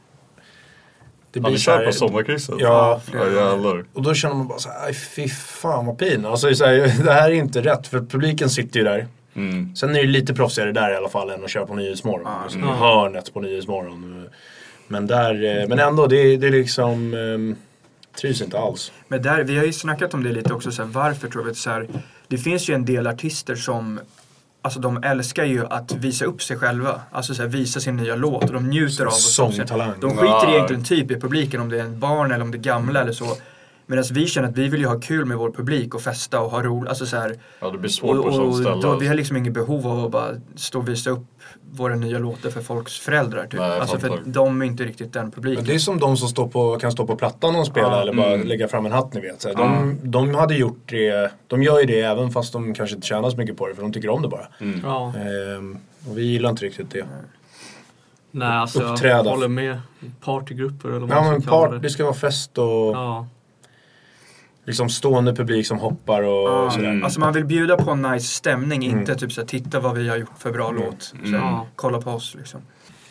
[1.32, 2.54] det Har ni så här- på sommarkrysset?
[2.58, 3.00] Ja.
[3.12, 3.84] Ja jävlar.
[3.92, 6.24] Och då känner man bara så här, "Aj, fy fan vad pin.
[6.26, 9.06] Alltså så här, det här är inte rätt för publiken sitter ju där.
[9.34, 9.76] Mm.
[9.76, 12.26] Sen är det lite proffsigare där i alla fall än att köra på Nyhetsmorgon.
[12.26, 14.26] Alltså, Hörnet på Nyhetsmorgon.
[14.88, 17.56] Men där, eh, men ändå, det, det är liksom, um,
[18.20, 18.92] trivs inte alls.
[19.08, 21.50] Men där, vi har ju snackat om det lite också, så här, varför tror vi
[21.50, 21.88] att så här,
[22.28, 24.00] det finns ju en del artister som
[24.64, 27.00] Alltså de älskar ju att visa upp sig själva.
[27.10, 29.92] Alltså så här, visa sin nya låt och de njuter av att Sångtalang.
[30.00, 32.62] De skiter egentligen typ i publiken om det är en barn eller om det är
[32.62, 33.26] gamla eller så.
[33.86, 36.50] Medan vi känner att vi vill ju ha kul med vår publik och festa och
[36.50, 36.88] ha roligt.
[36.88, 38.82] Alltså så här, Ja det blir svårt och, på sånt ställe.
[38.82, 41.24] då, vi har liksom inget behov av att bara stå och visa upp
[41.74, 43.42] våra nya låtar för folks föräldrar.
[43.46, 43.60] Typ.
[43.60, 45.56] Nej, jag alltså för de är inte riktigt den publiken.
[45.64, 48.00] Men det är som de som står på, kan stå på plattan och spela Ja.
[48.02, 48.46] eller bara Mm.
[48.46, 49.42] lägga fram en hatt ni vet.
[49.42, 52.96] Så här, de, de hade gjort det, de gör ju det även fast de kanske
[52.96, 54.46] inte tjänar så mycket på det för de tycker om det bara.
[54.82, 55.12] Ja.
[55.56, 55.78] Ehm,
[56.10, 57.04] och vi gillar inte riktigt det.
[58.30, 59.30] Nej, alltså jag Uppträda.
[59.30, 59.80] håller med.
[60.24, 61.78] Partygrupper eller vad Ja man men ska kalla part, det.
[61.78, 63.26] det ska vara fest och Ja.
[64.64, 67.00] Liksom stående publik som hoppar och Ja, sådär.
[67.04, 70.16] Alltså man vill bjuda på en nice stämning, inte typ såhär titta vad vi har
[70.16, 71.02] gjort för bra låt.
[71.02, 71.66] Så här, Ja.
[71.76, 72.60] Kolla på oss liksom.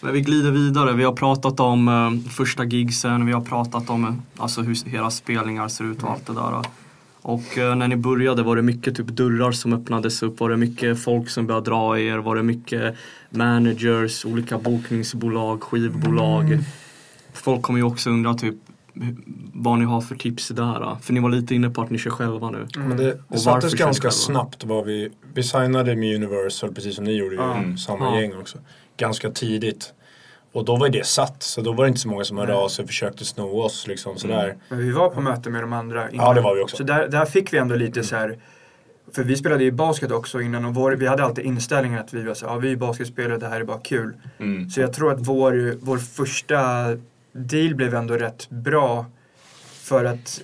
[0.01, 0.93] Men vi glider vidare.
[0.93, 5.09] Vi har pratat om eh, första gigsen, vi har pratat om eh, alltså, hur era
[5.11, 6.61] spelningar ser ut och allt det där.
[7.21, 10.39] Och eh, när ni började, var det mycket typ dörrar som öppnades upp?
[10.39, 12.17] Var det mycket folk som började dra er?
[12.17, 12.95] Var det mycket
[13.29, 16.59] managers, olika bokningsbolag, skivbolag?
[17.33, 18.55] Folk kommer ju också undra typ
[19.53, 20.95] vad ni har för tips där.
[21.01, 22.67] För ni var lite inne på att ni kör själva nu.
[22.77, 24.63] Men det, det sattes ganska snabbt.
[24.63, 27.77] Var vi, vi signade med Universal precis som ni gjorde, ju, Mm.
[27.77, 28.21] samma Ja.
[28.21, 28.57] gäng också.
[28.97, 29.93] Ganska tidigt.
[30.53, 32.53] Och då var ju det satt, så då var det inte så många som hörde
[32.55, 34.55] av sig och försökte sno oss liksom sådär.
[34.69, 36.25] Men vi var på möte med de andra innan.
[36.25, 36.77] Ja, det var vi också.
[36.77, 38.37] Så där, där fick vi ändå lite så här.
[39.15, 42.23] För vi spelade ju basket också innan och vår, vi hade alltid inställningen att vi
[42.23, 44.13] var så här, ja vi är basketspelare, det här är bara kul.
[44.39, 44.69] Mm.
[44.69, 46.59] Så jag tror att vår, vår första
[47.33, 49.05] deal blev ändå rätt bra.
[49.63, 50.41] För att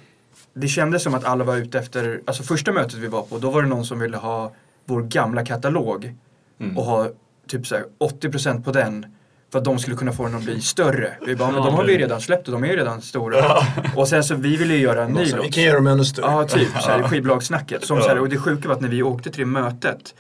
[0.53, 3.49] det kändes som att alla var ute efter, alltså första mötet vi var på, då
[3.49, 4.53] var det någon som ville ha
[4.85, 6.15] vår gamla katalog.
[6.59, 6.77] Mm.
[6.77, 7.09] Och ha
[7.47, 9.05] typ så här 80% på den.
[9.51, 11.17] För att de skulle kunna få den att bli större.
[11.25, 13.57] Vi bara, men de har vi ju redan släppt och de är ju redan stora.
[13.95, 15.53] Och sen så vi ville ju göra en ny Så vi låt.
[15.53, 16.25] kan göra dem ännu större.
[16.31, 16.67] Ja, typ.
[16.81, 17.85] Så här, skivbolagssnacket.
[17.85, 20.15] Som, så här, och det sjuka var att när vi åkte till det mötet.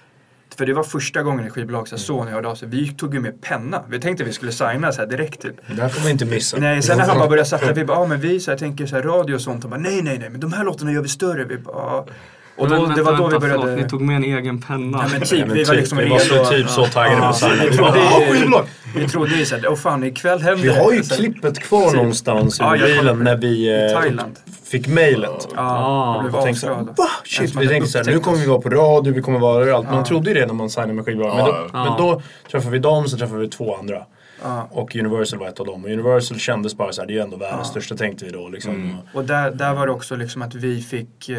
[0.57, 2.67] För det var första gången i skivbolag så Sony hörde av sig.
[2.67, 3.83] Vi tog ju med penna.
[3.89, 5.55] Vi tänkte att vi skulle signa så här direkt typ.
[5.75, 6.57] Det här får man inte missa.
[6.57, 8.85] Nej, sen när han bara började sätta, vi bara, ja men vi så här, tänker
[8.85, 9.63] så här, radio och sånt.
[9.63, 11.43] Han bara, nej nej nej, men de här låtorna gör vi större.
[11.43, 12.07] Vi bara, ja.
[12.57, 13.61] Och då, Men det var då vi vänta, började...
[13.61, 14.97] Förlåt, ni tog med en egen penna.
[15.03, 16.13] Ja men typ, Ja, men vi var typ, liksom vi redo.
[16.13, 17.53] var så, typ så taggade på Ja, att signa.
[17.63, 18.65] vi Vi trodde "Ah, ju- skivbolag!"
[18.95, 20.79] Vi trodde ju såhär, åh fan ikväll händer Vi det.
[20.83, 23.23] har ju Så klippet kvar någonstans i Ja, kollade.
[23.23, 24.23] när vi eh,
[24.65, 25.47] fick mejlet.
[25.55, 26.87] Ja, blev Jag tänkte va?
[27.25, 29.91] Shit, vi hade tänkte såhär, nu kommer vi vara på radio, vi kommer vara överallt.
[29.91, 31.35] Man trodde ju det när man signade med skivbolag.
[31.37, 31.83] Men, då, Ja.
[31.83, 34.01] men då träffade vi dem, så träffade vi två andra.
[34.43, 34.67] Ja.
[34.71, 35.83] Och Universal var ett av dem.
[35.85, 38.49] Och Universal kändes bara såhär, det är ju ändå världens största tänkte vi då.
[38.49, 38.97] Liksom.
[39.13, 41.37] Och där, där var det också liksom att vi fick, eh,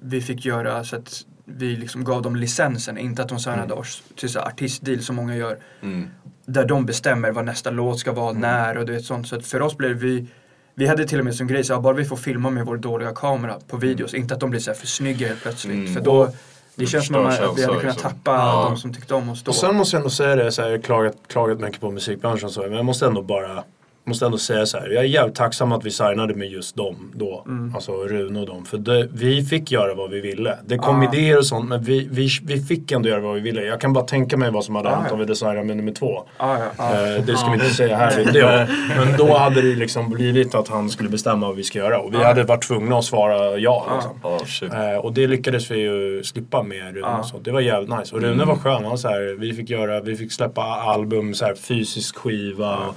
[0.00, 4.02] vi fick göra så att vi liksom gav dem licensen, inte att de signade oss
[4.16, 5.58] till så artistdeal som många gör.
[5.82, 6.08] Mm.
[6.46, 9.28] Där de bestämmer vad nästa låt ska vara, när och du vet sånt.
[9.28, 10.26] Så att för oss blev vi
[10.74, 12.76] vi hade till och med som grej så här, bara vi får filma med vår
[12.76, 14.14] dåliga kamera på videos.
[14.14, 15.74] Inte att de blir så här för snygga helt plötsligt.
[15.74, 15.94] Mm.
[15.94, 16.30] För då,
[16.74, 18.10] det känns som att, att vi hade kunnat liksom.
[18.10, 18.66] tappa Ja.
[18.68, 19.50] de som tyckte om oss då.
[19.50, 21.90] Och sen måste jag ändå säga det, så här, jag har klagat, klagat mycket på
[21.90, 23.64] musikbranschen så, men jag måste ändå bara
[24.08, 27.12] Måste ändå säga så här, jag är jävligt tacksam att vi signade med just dem
[27.14, 27.44] då.
[27.46, 27.74] Mm.
[27.74, 28.64] Alltså Rune och dem.
[28.64, 30.58] För det, vi fick göra vad vi ville.
[30.66, 31.12] Det kom Ja.
[31.12, 33.62] idéer och sånt men vi, vi, vi fick ändå göra vad vi ville.
[33.64, 35.12] Jag kan bara tänka mig vad som hade Ja, hänt ja.
[35.12, 36.22] om vi hade signat med nummer två.
[36.38, 37.14] ja, ja, ja.
[37.16, 38.24] Eh, det ska vi inte säga här.
[38.32, 38.66] Det, ja.
[38.96, 41.98] Men då hade det liksom blivit att han skulle bestämma vad vi ska göra.
[42.00, 43.86] Och vi hade varit tvungna att svara ja.
[43.94, 44.46] Liksom.
[44.46, 44.72] Shit.
[44.72, 47.00] Eh, och det lyckades vi ju slippa med Rune.
[47.00, 47.22] Ja.
[47.22, 48.14] Så det var jävligt nice.
[48.16, 48.84] Och Rune var skön.
[48.84, 52.76] Han, så här, vi, fick göra, vi fick släppa album, så här, fysisk skiva.
[52.76, 52.94] Och,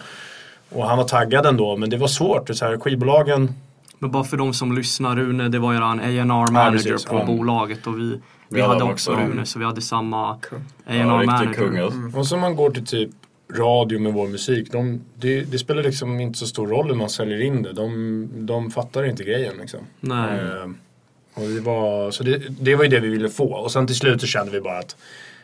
[0.71, 1.77] och han var taggad ändå.
[1.77, 2.49] Men det var svårt.
[2.55, 3.53] Så här, skivbolagen
[3.99, 7.15] Men bara för de som lyssnar, Rune det var eran A&R Ja, manager precis, på
[7.15, 7.25] ja.
[7.25, 9.11] bolaget och vi, vi, Vi hade också.
[9.11, 10.57] Rune så vi hade samma Ja,
[10.87, 11.83] A&R manager.
[11.83, 12.19] alltså.
[12.19, 13.09] Och så man går till typ
[13.57, 14.71] radio med vår musik.
[14.71, 17.73] De, det, det spelar liksom inte så stor roll hur man säljer in det.
[17.73, 19.79] De, de fattar inte grejen liksom.
[19.99, 20.39] Nej.
[20.39, 20.69] Eh,
[21.33, 23.53] och det var, så det, det var ju det vi ville få.
[23.53, 24.95] Och sen till slut så kände vi bara att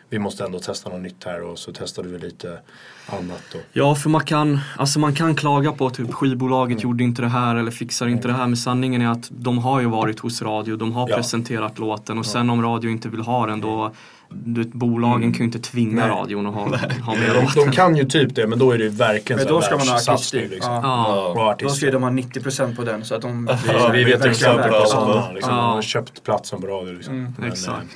[0.10, 2.60] vi måste ändå testa något nytt här och så testade vi lite
[3.08, 3.44] annat.
[3.56, 7.28] Och, Ja, för man kan, alltså man kan klaga på typ skivbolaget gjorde inte det
[7.28, 8.48] här eller fixar inte det här.
[8.48, 11.16] Men sanningen är att de har ju varit hos radio, de har Ja.
[11.16, 13.92] presenterat låten och sen om radio inte vill ha den då
[14.30, 16.10] du vet, bolagen kan ju inte tvinga Nej.
[16.10, 17.66] radion att ha, ha med de, låten.
[17.66, 19.78] de kan ju typ det men då är det ju verkligen Men så då ska
[19.78, 20.50] man ha artiststil.
[20.50, 20.74] Liksom.
[20.74, 21.52] Ja.
[21.52, 23.50] Och Då ska de ha 90% på den så att de...
[23.68, 25.32] Ja, vi vet exempel på sådana.
[25.32, 25.62] Liksom, Ja.
[25.62, 26.94] De har köpt platsen på radio.
[26.94, 27.34] Liksom.
[27.38, 27.88] Men, Exakt.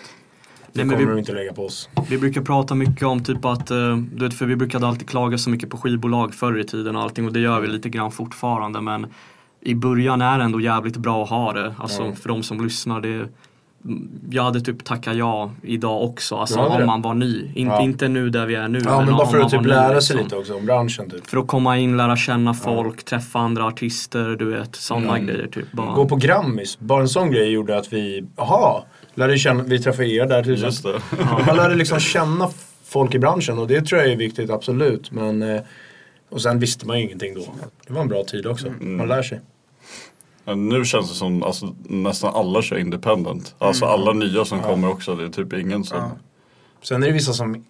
[0.74, 1.90] Det Nej, men kommer vi- de inte lägga på oss.
[2.10, 5.38] Vi brukar prata mycket om typ att, eh, du vet för vi brukade alltid klaga
[5.38, 8.12] så mycket på skivbolag förr i tiden och allting och det gör vi lite grann
[8.12, 9.06] fortfarande men
[9.62, 11.76] i början är det ändå jävligt bra att ha det.
[11.78, 13.02] Alltså för de som lyssnar.
[13.02, 13.28] Det,
[14.30, 17.52] jag hade typ tackat ja idag också, alltså hade om man var ny.
[17.56, 17.82] In, Ja.
[17.82, 18.82] Inte nu där vi är nu.
[18.86, 20.24] Ja men om bara för att typ var ny, lära sig liksom.
[20.24, 21.28] lite också om branschen typ.
[21.28, 25.72] För att komma in, lära känna folk, träffa andra artister, du vet sådana grejer typ.
[25.72, 25.94] Bara.
[25.94, 30.08] Gå på Grammis, bara en sån grej gjorde att vi, aha, lärde känna, vi träffade
[30.10, 31.02] er där till Just det.
[31.48, 32.50] Man lärde liksom känna
[32.84, 35.12] folk i branschen och det tror jag är viktigt, absolut.
[35.12, 35.62] Men, eh,
[36.30, 37.46] och sen visste man ju ingenting då.
[37.88, 38.70] Det var en bra tid också.
[38.80, 39.40] Man lär sig.
[40.46, 43.56] Ja, nu känns det som alltså, nästan alla kör independent.
[43.58, 45.16] Alltså alla nya som kommer också.
[45.16, 46.02] Det är typ ingen som...
[46.84, 47.66] Sen är det vissa som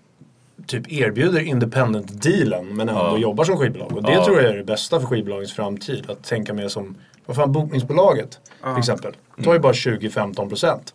[0.67, 3.17] typ erbjuder independent-dealen men ändå Ja.
[3.17, 3.91] jobbar som skivbolag.
[3.91, 4.25] Och det Ja.
[4.25, 6.09] tror jag är det bästa för skivbolagens framtid.
[6.09, 6.95] Att tänka mer som,
[7.31, 9.13] vad fan bokningsbolaget till exempel.
[9.43, 10.93] Tar ju bara 20-15 procent.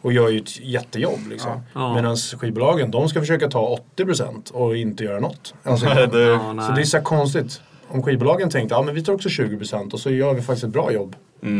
[0.00, 1.50] Och gör ju ett jättejobb liksom.
[1.74, 1.94] Ja.
[1.94, 5.54] Medan skivbolagen, de ska försöka ta 80 procent och inte göra något.
[5.62, 7.60] Alltså, Nej, det, så det är så konstigt.
[7.88, 10.64] Om skivbolagen tänkte, ja men vi tar också 20 procent och så gör vi faktiskt
[10.64, 11.16] ett bra jobb.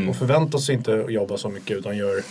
[0.08, 2.22] Och förväntar oss inte att jobba så mycket utan gör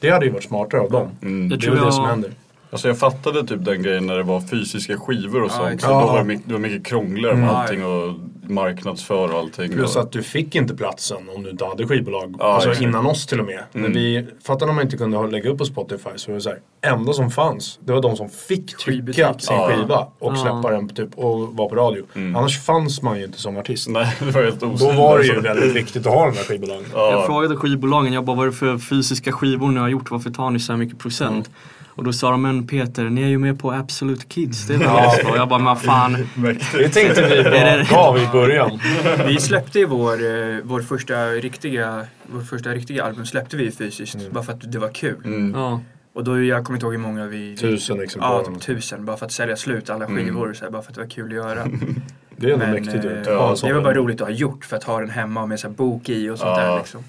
[0.00, 1.08] det hade ju varit smartare av dem.
[1.20, 2.30] Jag Det är tror väl det jag- som händer.
[2.72, 5.66] Alltså jag fattade typ den grejen när det var fysiska skivor och sånt.
[5.66, 5.82] exakt.
[5.82, 6.06] Så då Ja.
[6.12, 8.12] var det, mycket, det var mycket krångligare med allting och
[8.48, 9.72] marknadsföra och allting.
[9.72, 12.34] Plus och, att du fick inte platsen om du inte hade skivbolag.
[12.38, 12.82] Ja, alltså exakt.
[12.86, 13.62] innan oss till och med.
[13.72, 16.40] När vi, fattar när man inte kunde ha- lägga upp på Spotify så var det
[16.40, 16.58] så här.
[16.92, 19.68] Enda som fanns, det var de som fick trycka sin Ja.
[19.70, 20.36] skiva och Ja.
[20.36, 22.04] släppa den typ, och vara på radio.
[22.14, 23.88] Annars fanns man ju inte som artist.
[23.88, 26.84] Nej, det var helt Då var det ju väldigt viktigt att ha de här skivbolagen.
[26.94, 27.22] Jag Ja.
[27.26, 30.10] frågade skivbolagen, jag bara vad är det för fysiska skivor ni har gjort?
[30.10, 31.50] Varför tar ni så här mycket procent?
[31.94, 34.78] Och då sa de, men Peter, ni är ju med på Absolute Kids, det är
[34.78, 35.14] väl ja.
[35.24, 35.36] bra?
[35.36, 36.28] Jag bara, men fan.
[36.72, 38.80] Det tänkte vi gav i början.
[39.26, 44.14] Vi släppte ju vår, eh, vår första riktiga, vår första riktiga album släppte vi fysiskt
[44.14, 44.32] Mm.
[44.32, 45.52] bara för att det var kul.
[45.54, 45.80] Ja.
[46.14, 47.56] Och då, jag kommer inte ihåg hur många vi...
[47.56, 48.32] Tusen exemplar.
[48.32, 49.04] Ja, typ tusen.
[49.04, 50.54] Bara för att sälja slut alla skivor.
[50.54, 51.66] Så här, bara för att det var kul att göra.
[52.36, 53.04] Det är ändå Men, mäktigt.
[53.04, 53.26] eh, att
[53.62, 55.68] ja, det var bara roligt att ha gjort för att ha den hemma med så
[55.68, 56.62] här, bok i och sånt Ja.
[56.66, 57.04] där liksom.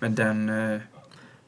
[0.00, 0.50] Men den...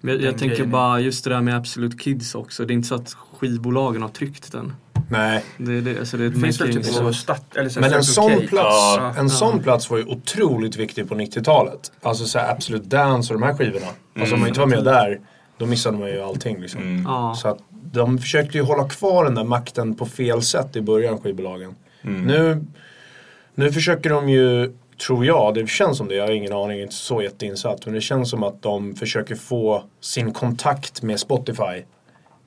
[0.00, 2.64] Men jag, jag tänker bara just det där med Absolute Kids också.
[2.64, 4.72] Det är inte så att skivbolagen har tryckt den.
[5.08, 5.44] Nej.
[5.56, 7.56] Det, det, alltså det ett finns väl typ på stat...
[7.56, 8.36] Eller så Men en sån, K.
[8.48, 9.14] plats, Ja.
[9.18, 11.92] en sån plats var ju otroligt viktig på 90-talet.
[12.02, 13.86] Alltså så här Absolute Dance och de här skivorna.
[14.20, 15.20] Alltså om man inte var med där,
[15.58, 17.04] då missade man ju allting liksom.
[17.06, 17.34] Ja.
[17.34, 21.18] Så att de försökte ju hålla kvar den där makten på fel sätt i början,
[21.20, 21.74] skivbolagen.
[22.02, 22.64] Nu,
[23.54, 24.72] nu försöker de ju,
[25.06, 27.86] tror jag, det känns som det, jag har ingen aning, jag är inte så jätteinsatt.
[27.86, 31.82] Men det känns som att de försöker få sin kontakt med Spotify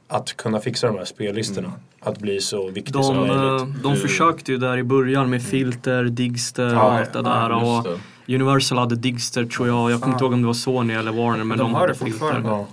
[0.07, 1.71] att kunna fixa de här spellistorna.
[1.99, 3.83] Att bli så viktig som De, eh, möjligt.
[3.83, 7.51] de försökte ju där i början med filter, Digster och Ja, allt det där.
[7.51, 7.87] och
[8.27, 9.91] Universal hade Digster tror jag.
[9.91, 11.43] Jag kommer inte ihåg om det var Sony eller Warner.
[11.43, 12.41] Men de, de har hade filter.
[12.43, 12.67] Ja.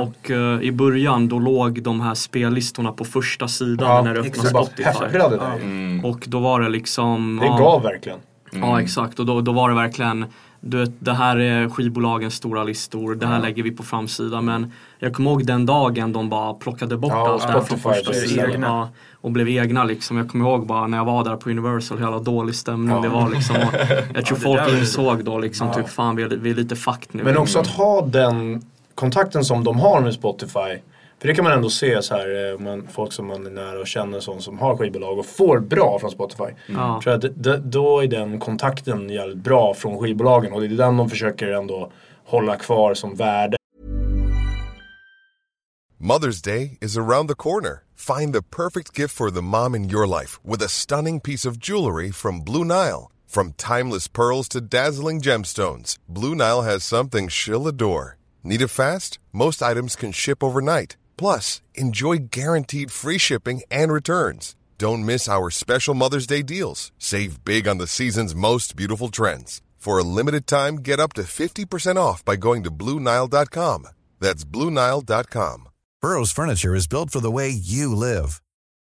[0.00, 4.20] Och eh, i början då låg de här spellistorna på första sidan Ja, när du
[4.20, 5.04] öppnade Spotify.
[5.62, 6.04] Mm.
[6.04, 7.38] Och då var det liksom...
[7.40, 8.18] Det ja, gav verkligen.
[8.60, 10.26] Ja exakt och då, då var det verkligen
[10.64, 14.44] du vet, det här är skivbolagens stora listor, det här lägger vi på framsidan.
[14.44, 17.78] Men jag kommer ihåg den dagen de bara plockade bort Ja, allt det här från
[17.78, 18.62] första sidan.
[18.62, 20.16] Ja, och blev egna liksom.
[20.16, 23.08] Jag kommer ihåg bara när jag var där på Universal, hur jävla dålig stämning det
[23.08, 23.56] var liksom.
[24.10, 27.08] Och jag tror folk insåg då liksom typ fan vi är, vi är lite fucked
[27.10, 27.24] nu.
[27.24, 28.62] Men också att ha den
[28.94, 30.78] kontakten som de har med Spotify.
[31.22, 33.80] För det kan man ändå se så här, eh, man, folk som man är nära
[33.80, 36.54] och känner sånt som har skivbolag och får bra från Spotify.
[36.66, 37.00] Ja.
[37.02, 40.68] Tror jag att det, då är den kontakten jävligt bra från skivbolagen och det är
[40.68, 41.92] den de försöker ändå
[42.24, 43.56] hålla kvar som värde.
[46.00, 47.82] Mother's Day is around the corner.
[47.96, 51.56] Find the perfect gift for the mom in your life with a stunning piece of
[51.68, 53.10] jewelry from Blue Nile.
[53.28, 58.16] From timeless pearls to dazzling gemstones, Blue Nile has something she'll adore.
[58.42, 59.18] Need it fast?
[59.32, 60.96] Most items can ship overnight.
[61.22, 64.56] Plus, enjoy guaranteed free shipping and returns.
[64.76, 66.90] Don't miss our special Mother's Day deals.
[66.98, 69.62] Save big on the season's most beautiful trends.
[69.76, 73.86] For a limited time, get up to 50% off by going to BlueNile.com.
[74.18, 75.68] That's BlueNile.com.
[76.00, 78.42] Burrow's furniture is built for the way you live.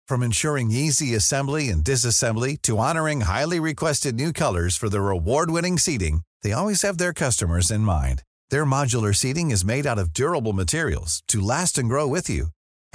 [0.07, 5.77] From ensuring easy assembly and disassembly to honoring highly requested new colors for their award-winning
[5.77, 8.23] seating, they always have their customers in mind.
[8.53, 12.49] Their modular seating is made out of durable materials to last and grow with you.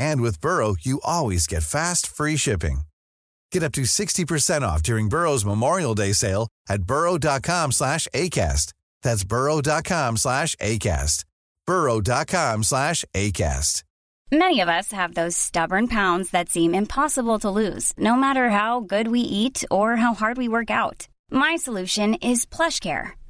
[0.06, 2.82] And with Burrow, you always get fast, free shipping.
[3.50, 8.72] Get up to 60% off during Burrow's Memorial Day sale at burrow.com slash ACAST.
[9.02, 11.24] That's burrow.com slash ACAST.
[11.66, 13.82] burrow.com slash ACAST.
[14.30, 18.78] Many of us have those stubborn pounds that seem impossible to lose, no matter how
[18.78, 21.08] good we eat or how hard we work out.
[21.32, 23.17] My solution is PlushCare.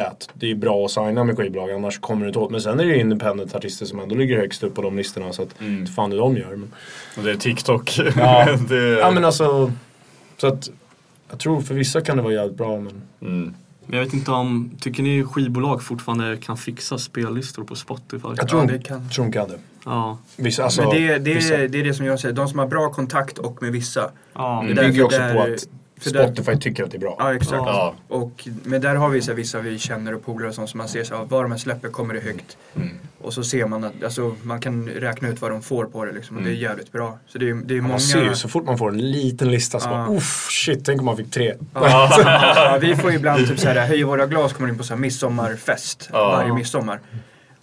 [0.00, 2.50] Att det är bra att signa med skivbolag annars kommer det inte åt.
[2.50, 5.32] Men sen är det ju independent artister som ändå ligger högst upp på de listorna
[5.32, 5.86] så att mm.
[5.86, 6.50] fan det de gör.
[6.50, 6.72] Men...
[7.16, 7.98] Och det är TikTok.
[8.16, 8.56] Ja.
[8.68, 8.76] det...
[8.76, 9.72] ja men alltså.
[10.36, 10.70] Så att
[11.30, 13.02] jag tror för vissa kan det vara jävligt bra men.
[13.20, 13.54] Mm.
[13.86, 18.28] Men jag vet inte om, tycker ni skivbolag fortfarande kan fixa spellistor på Spotify?
[18.36, 19.10] Jag tror, Ja, det kan.
[19.10, 19.58] tror de kan det.
[19.84, 20.18] Ja.
[20.36, 21.56] Vissa, alltså, Men det, det, vissa.
[21.56, 24.10] det är det som jag säger, de som har bra kontakt och med vissa.
[24.32, 24.64] Ja.
[24.68, 25.68] Det därför bygger också där- på att
[26.00, 27.16] för där- Spotify tycker att det är bra.
[27.18, 27.52] Ja exakt.
[27.52, 27.94] Ja.
[28.08, 30.78] Och, men där har vi så här, vissa vi känner och polare och sånt som
[30.78, 32.56] man ser så här, vad de här släpper kommer det högt.
[32.76, 32.88] Mm.
[33.20, 36.12] Och så ser man att, alltså man kan räkna ut vad de får på det
[36.12, 37.18] liksom och det är jävligt bra.
[37.26, 37.92] Så det är, det är många...
[37.92, 40.06] Man ser ju så fort man får en liten lista så Ja.
[40.06, 41.54] bara uff shit tänk om man fick tre.
[41.74, 46.08] Ja, vi får ibland typ såhär, höj våra glas kommer in på så här midsommarfest
[46.12, 46.28] Ja.
[46.28, 47.00] varje midsommar.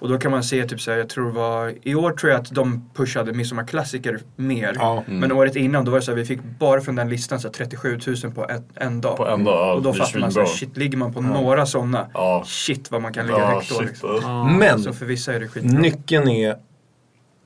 [0.03, 2.51] Och då kan man se typ såhär, jag tror var, i år tror jag att
[2.51, 4.73] de pushade midsommarklassiker mer.
[4.79, 5.03] Ja.
[5.07, 7.53] Men året innan då var det såhär, vi fick bara från den listan så här,
[7.53, 9.17] 37 000 på en, en dag.
[9.17, 10.31] På en dag, ja, och då fattar man svinbra.
[10.31, 12.43] såhär, shit ligger man på några sådana, Ja.
[12.45, 13.81] shit vad man kan ligga Ja, högt då.
[13.81, 14.09] Liksom.
[14.09, 14.27] alltså.
[14.27, 14.43] Ja.
[14.43, 15.79] Men Så för vissa är det skitbra.
[15.79, 16.55] nyckeln är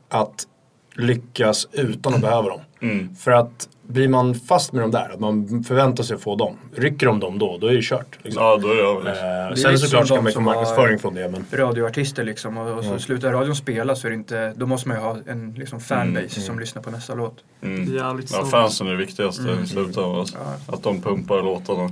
[0.09, 0.47] att
[0.95, 2.61] lyckas utan att behöva dem.
[2.81, 3.15] Mm.
[3.15, 6.57] För att blir man fast med dem där, att man förväntar sig att få dem.
[6.75, 8.17] Rycker de dem då, då är det kört.
[8.21, 8.43] Liksom.
[8.43, 11.29] Ja, då är jag Eh, sen såklart som ska de man ju marknadsföring från det
[11.29, 14.87] men radioartister liksom och, och så slutar radion spela så är det inte, då måste
[14.87, 17.35] man ju ha en liksom fanbase som lyssnar på nästa låt.
[17.61, 17.95] Mm.
[17.95, 20.15] Jävligt Ja, fansen är det viktigaste i slutändan.
[20.19, 20.37] Alltså.
[20.67, 21.91] Att de pumpar låtarna.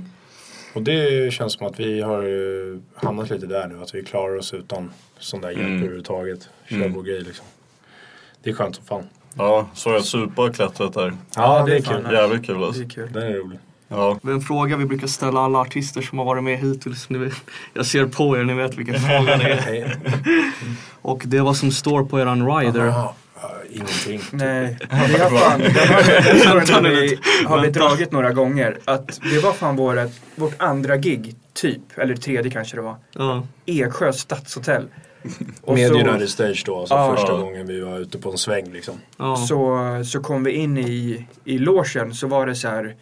[0.74, 2.22] Och det känns som att vi har
[3.06, 3.82] hamnat lite där nu.
[3.82, 5.78] Att vi klarar oss utan sån där hjälp Mm.
[5.78, 6.48] överhuvudtaget.
[6.68, 6.92] Kör Mm.
[6.92, 7.46] vår grej liksom.
[8.42, 9.02] Det är skönt som fan.
[9.38, 11.12] Ja, så jag Supa har klättrat där.
[11.36, 12.08] Ja, det är kul.
[12.12, 12.82] Jävligt kul Det alltså.
[12.82, 13.12] är kul.
[13.12, 13.58] Den är rolig.
[13.88, 14.18] Ja.
[14.22, 17.08] Det är en fråga vi brukar ställa alla artister som har varit med hittills.
[17.10, 17.30] Ni
[17.74, 19.98] jag ser på er, ni vet vilken fråga det är.
[21.02, 22.84] Och det är vad som står på eran rider.
[22.86, 23.14] Ja,
[23.70, 24.20] ingenting.
[24.30, 28.78] Nej, har fan, vi, har vi dragit några gånger.
[28.84, 32.96] Att det var fan vårt, vårt andra gig, typ, eller tredje kanske det var.
[33.12, 33.46] Ja.
[33.66, 34.88] Eksjö stadshotell.
[35.66, 37.14] Med så, United Stage då, alltså Ja.
[37.16, 37.38] första Ja.
[37.38, 38.94] gången vi var ute på en sväng liksom.
[39.18, 39.36] Ja.
[39.36, 42.94] så, så kom vi in i, i logen så var det så här.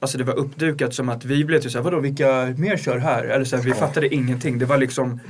[0.00, 3.24] Alltså det var uppdukat som att vi blev typ såhär, vadå vilka mer kör här?
[3.24, 4.58] Eller så här, vi fattade ingenting.
[4.58, 5.20] Det var liksom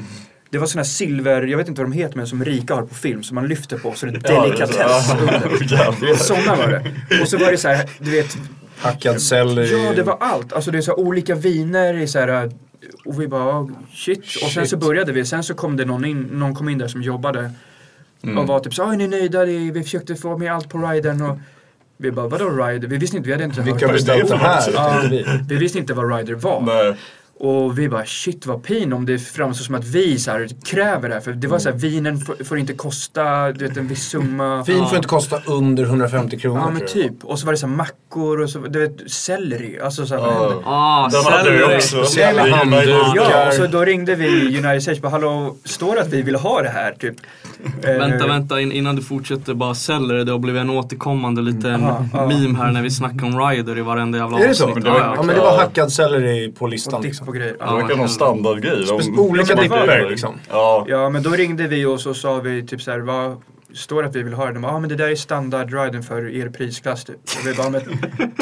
[0.51, 2.83] Det var såna här silver, jag vet inte vad de heter men som rika har
[2.83, 4.77] på film som man lyfter på så det är delikatess
[5.71, 5.95] Ja.
[6.01, 6.15] under.
[6.17, 7.21] Sådana var det.
[7.23, 8.39] Och så var det så här, du vet
[8.79, 9.85] Hackad selleri.
[9.85, 10.53] Ja, det var allt.
[10.53, 12.51] Alltså det är så här olika viner i så här
[13.05, 14.19] och vi bara oh, shit.
[14.19, 14.69] Och sen Shit.
[14.71, 17.51] så började vi, sen så kom det någon in, någon kom in där som jobbade
[18.23, 18.39] Mm.
[18.39, 19.45] och var typ så "Ah, är ni nöjda?
[19.45, 21.39] Vi försökte få med allt på ridern och
[21.97, 22.89] vi bara vadå rider?
[22.89, 24.71] Vi visste inte, vi hade inte Vilka hört- beställt det här?
[24.75, 25.03] Ja,
[25.49, 26.61] vi visste inte vad rider var.
[26.61, 26.97] Nej.
[27.39, 31.09] Och vi bara shit vad pin om det framstår som att vi så här, kräver
[31.09, 31.21] det här.
[31.21, 31.81] För det var så Mm.
[31.81, 34.63] här, vinen får, får inte kosta du vet, en viss summa.
[34.63, 36.61] Vin får inte kosta under 150 kronor.
[36.67, 37.25] Ja men typ.
[37.25, 39.81] Och så var det så här mackor och så, du vet, selleri.
[39.81, 40.63] Alltså så här, Ja.
[40.65, 41.77] Ah, Den hade vi selleri.
[41.79, 41.97] också.
[42.21, 42.53] United.
[42.53, 43.31] handdukar.
[43.31, 46.37] Ja, och så då ringde vi United States bara hallå, står det att vi vill
[46.37, 47.15] ha det här typ?
[47.85, 50.33] Eh, Vänta, vänta in, innan du fortsätter bara säljer det.
[50.33, 52.27] har blivit en återkommande liten Aha, ja.
[52.27, 54.65] meme här när vi snackar om Ryder i varenda jävla Är det så?
[54.69, 54.85] avsnitt.
[54.85, 57.29] det var- Ja, men det var hackad selleri på listan Och liksom.
[57.29, 57.53] och grejer.
[57.53, 57.75] Det Ja.
[57.77, 58.85] verkar någon standardgrej.
[58.89, 60.35] De- Spe- olika dipper, liksom.
[60.51, 60.85] Ja.
[60.89, 63.37] ja men då ringde vi och så sa vi typ så här, vad
[63.75, 64.53] står att vi vill ha det?
[64.53, 67.17] De bara, ah, men det där är standardriden för er prisklass typ.
[67.17, 67.81] Och vi bara, men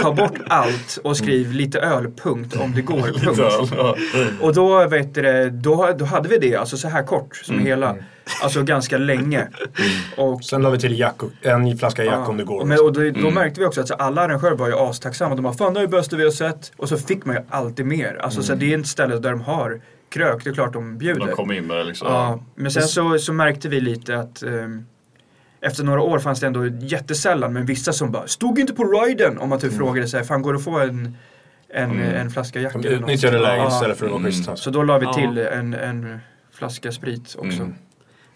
[0.02, 3.72] ta bort allt och skriv lite öl, punkt, om det går, punkt.
[3.76, 3.96] Ja.
[4.40, 7.96] Och då, vet du, då, då hade vi det, alltså så här kort som hela.
[8.42, 9.48] Alltså ganska länge.
[10.16, 12.60] Och, Sen la vi till Jack en flaska Jack ja, om det går.
[12.60, 15.34] och, men, och då, då märkte vi också att så, alla arrangörer var ju astacksamma.
[15.34, 16.72] De bara, fan det är det bästa vi har sett.
[16.76, 18.18] Och så fick man ju alltid mer.
[18.22, 19.80] Alltså så det är ett ställe där de har
[20.12, 21.26] krök, det är klart de bjuder.
[21.26, 22.08] De kom in med det liksom.
[22.08, 24.86] Ja, men sen så, så märkte vi lite att ehm,
[25.62, 29.38] efter några år fanns det ändå jättesällan, men vissa som bara stod inte på riden
[29.38, 31.16] om man typ frågade sig, fan går det att få en,
[31.74, 32.72] en, en flaska Jack?
[32.72, 33.74] De eller något?" utnyttjade läget Ja.
[33.74, 34.56] istället för att vara schyssta.
[34.56, 35.12] Så då la vi Ja.
[35.12, 36.18] till en, en
[36.54, 37.62] flaska sprit också.
[37.62, 37.74] Mm.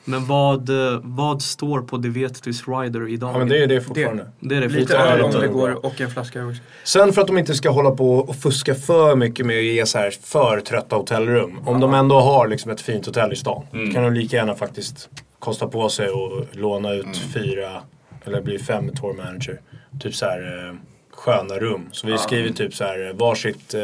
[0.08, 0.70] Men vad,
[1.02, 3.34] vad står på Det vet tills Ryder idag?
[3.34, 4.26] Ja men det är det fortfarande.
[4.40, 6.62] det är det Lite öl om det går och en flaska också.
[6.84, 9.86] Sen för att de inte ska hålla på och fuska för mycket med att ge
[9.86, 11.58] så här för trötta hotellrum.
[11.64, 13.62] Om de ändå har liksom ett fint hotell i stan
[13.94, 15.08] kan de lika gärna faktiskt
[15.46, 17.82] kosta på sig och låna ut fyra
[18.24, 19.60] eller blir fem tour manager.
[20.00, 20.74] Typ så här eh,
[21.10, 21.88] sköna rum.
[21.92, 23.80] Så vi skriver typ så här varsitt, eh,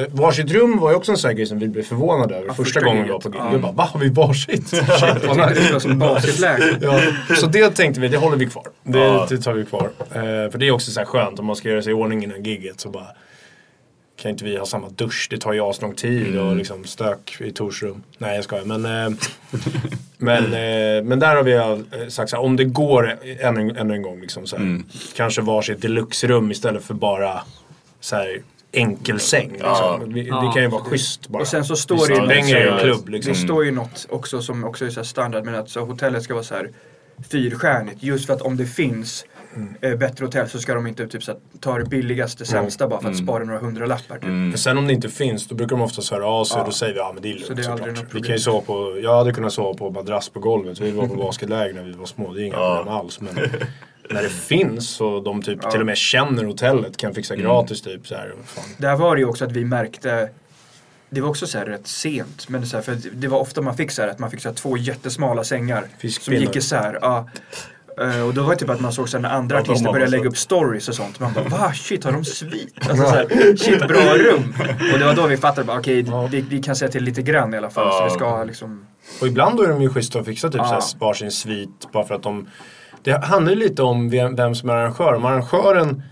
[0.00, 2.48] eh, varsitt rum var ju också en sån här grej som vi blev förvånade över
[2.48, 3.22] första första gången vi var giget.
[3.22, 3.40] på gig.
[3.40, 3.50] Ja.
[3.52, 4.72] Vi bara, va har vi varsitt?
[6.80, 7.00] Ja,
[7.40, 8.66] så det tänkte vi, det håller vi kvar.
[8.82, 9.26] Det, Ja.
[9.30, 9.90] det tar vi kvar.
[10.00, 12.24] Eh, för det är också så här skönt om man ska göra sig i ordning
[12.24, 13.06] innan gigget så bara
[14.24, 15.26] kan inte vi ha samma dusch?
[15.30, 18.02] Det tar ju aslång tid och liksom stök i Tors rum.
[18.18, 18.64] Nej jag skojar.
[18.64, 19.18] Men, eh,
[20.18, 23.94] men, eh, men där har vi eh, sagt så här, om det går ännu, ännu
[23.94, 24.80] en gång liksom så här,
[25.16, 27.42] Kanske varsitt deluxe-rum istället för bara
[28.00, 29.50] så här enkelsäng.
[29.50, 29.68] Liksom.
[29.70, 30.00] Ja.
[30.06, 30.52] Vi, det Ja.
[30.52, 31.40] kan ju vara schysst bara.
[31.40, 33.32] Och sen så står det ju stänger en klubb liksom.
[33.32, 36.22] Det står ju något också som också är så här standard men att så hotellet
[36.22, 36.70] ska vara så här
[37.30, 38.02] fyrstjärnigt.
[38.02, 39.24] Just för att om det finns
[39.80, 43.00] eh, bättre hotell så ska de inte typ så här, ta det billigaste sämsta bara
[43.00, 44.14] för att spara några hundralappar.
[44.18, 44.24] Typ.
[44.24, 46.72] Men sen om det inte finns då brukar de oftast höra av sig och då
[46.72, 48.14] säger vi ja men det är lugnt Så det är såklart.
[48.14, 50.80] Vi kan ju sova på, jag hade kunnat sova på madrass på golvet.
[50.80, 52.76] Vi var på basketläger när vi var små, det är inga Ja.
[52.76, 53.20] problem alls.
[53.20, 53.34] Men
[54.10, 58.06] när det finns och de typ till och med känner hotellet kan fixa gratis typ
[58.06, 58.34] så här.
[58.44, 58.64] Fan.
[58.78, 60.28] Där var det ju också att vi märkte
[61.10, 62.48] det var också så här rätt sent.
[62.48, 64.48] Men så här, för det var ofta man fick så här att man fick så
[64.48, 65.84] här två jättesmala sängar.
[66.20, 66.98] Som gick isär.
[67.02, 67.28] Ja.
[68.00, 70.28] Eh, och då var det typ att man såg så när andra artister började lägga
[70.28, 71.20] upp stories och sånt.
[71.20, 72.74] Man bara va shit har de svit?
[72.88, 74.54] Alltså så här, shit bra rum.
[74.92, 77.54] Och det var då vi fattade bara okej vi, vi kan säga till lite grann
[77.54, 77.92] i alla fall.
[77.92, 78.86] Så det ska liksom
[79.20, 80.66] Och ibland då är de ju schyssta att fixa typ Ja.
[80.66, 82.48] så här varsin svit bara för att de
[83.02, 85.14] Det handlar ju lite om vem, vem som är arrangör.
[85.14, 86.02] Om arrangören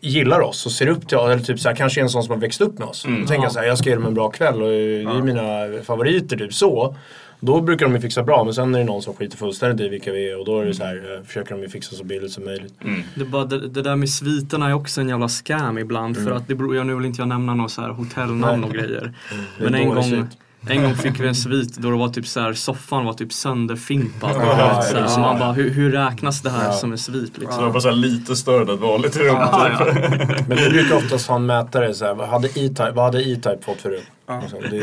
[0.00, 2.22] gillar oss och ser upp till oss, eller typ så här, kanske är en sån
[2.22, 3.02] som har växt upp med oss.
[3.02, 5.22] Då tänker jag så här, jag ska ge dem en bra kväll och det är
[5.22, 6.96] mina favoriter typ så.
[7.40, 9.88] Då brukar de ju fixa bra men sen är det någon som skiter fullständigt i
[9.88, 12.04] vilka vi är och då är det så här, eh, försöker de ju fixa så
[12.04, 12.74] billigt som möjligt.
[13.14, 16.16] Det, är bara, det, det där med sviterna är också en jävla scam ibland.
[16.16, 18.72] För att det beror, jag nu vill inte jag nämna några så här hotellnamn och
[18.72, 19.12] grejer.
[19.58, 20.28] Det är Men en gång.
[20.66, 23.32] En gång fick vi en svit då det var typ så här, soffan var typ
[23.32, 24.30] sönderfimpad.
[24.34, 26.72] Ja, så här, ja, så man bara, hur, hur räknas det här Ja.
[26.72, 27.58] som en svit Så liksom?
[27.58, 29.26] det var bara så här lite större än ett vanligt rum.
[29.26, 29.88] Ja, typ.
[29.94, 30.36] ja.
[30.48, 33.58] Men vi brukar oftast ha en mätare så här, vad hade E-Type, vad hade E-Type
[33.64, 34.00] fått för rum?
[34.26, 34.78] Alltså, det,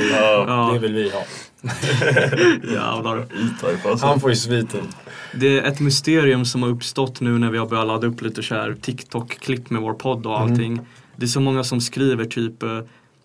[0.73, 1.21] det vill vi ha.
[2.73, 3.17] Jävlar.
[3.19, 4.05] E-Type alltså.
[4.05, 4.81] Han får ju sviten.
[5.33, 8.43] Det är ett mysterium som har uppstått nu när vi har börjat ladda upp lite
[8.43, 10.79] så här TikTok-klipp med vår podd och allting.
[11.15, 12.79] Det är så många som skriver typ eh,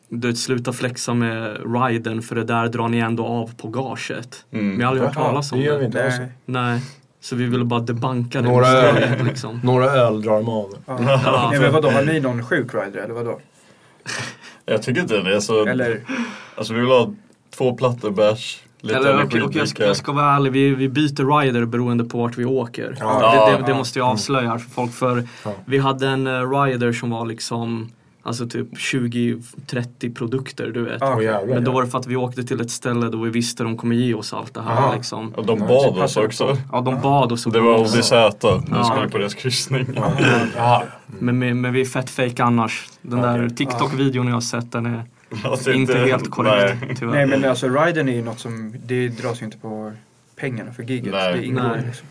[0.09, 4.45] du vet, sluta flexa med riden för det där drar ni ändå av på gaget.
[4.51, 6.29] Men jag har aldrig hört talas om det gör vi inte nej.
[6.47, 6.81] Nej.
[7.21, 9.25] Så vi ville bara debanka det Några öl.
[9.25, 9.61] liksom.
[9.65, 10.75] Några öl drar de av.
[10.87, 10.99] Ja.
[11.25, 13.41] Ja, Nej, men vadå, har ni någon sjuk rider eller vadå?
[14.67, 15.35] Jag tycker inte det.
[15.35, 16.01] Alltså, Eller?
[16.57, 17.15] alltså vi vill ha
[17.57, 20.89] två plattor bärs, lite Eller, okej, okej, jag, ska, jag ska vara ärlig, vi, vi
[20.89, 22.97] byter rider beroende på vart vi åker.
[23.01, 23.47] Ja.
[23.51, 24.93] det, det, det måste jag avslöja här för folk.
[24.93, 25.53] För Ja.
[25.65, 27.91] vi hade en uh, rider som var liksom
[28.27, 30.97] Alltså typ 20-30 produkter du vet.
[31.01, 33.19] Ja, Åh, jävlar, Men då var det för att vi åkte till ett ställe då
[33.19, 34.95] vi visste de kommer ge oss allt det här Aha.
[34.95, 35.35] liksom.
[35.35, 36.57] Och de så bad oss också.
[36.73, 37.79] Ja de bad oss att Det var.
[37.81, 38.85] ODZ när vi Ja.
[38.85, 39.87] skulle på deras kryssning.
[40.57, 40.83] Jaha.
[41.07, 42.89] men, men, men vi är fett fake annars.
[43.03, 45.03] Den där TikTok-videon jag har sett den är
[45.45, 46.97] Alltså, inte helt korrekt Nej.
[46.99, 47.13] tyvärr.
[47.15, 49.93] Nej men alltså riden är ju något som, det dras ju inte på
[50.37, 51.13] pengarna för giget.
[51.13, 51.33] Nej.
[51.33, 51.83] Det ingår Nej.
[51.87, 52.07] liksom.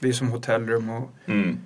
[0.00, 1.58] Det är som hotellrum och Mm.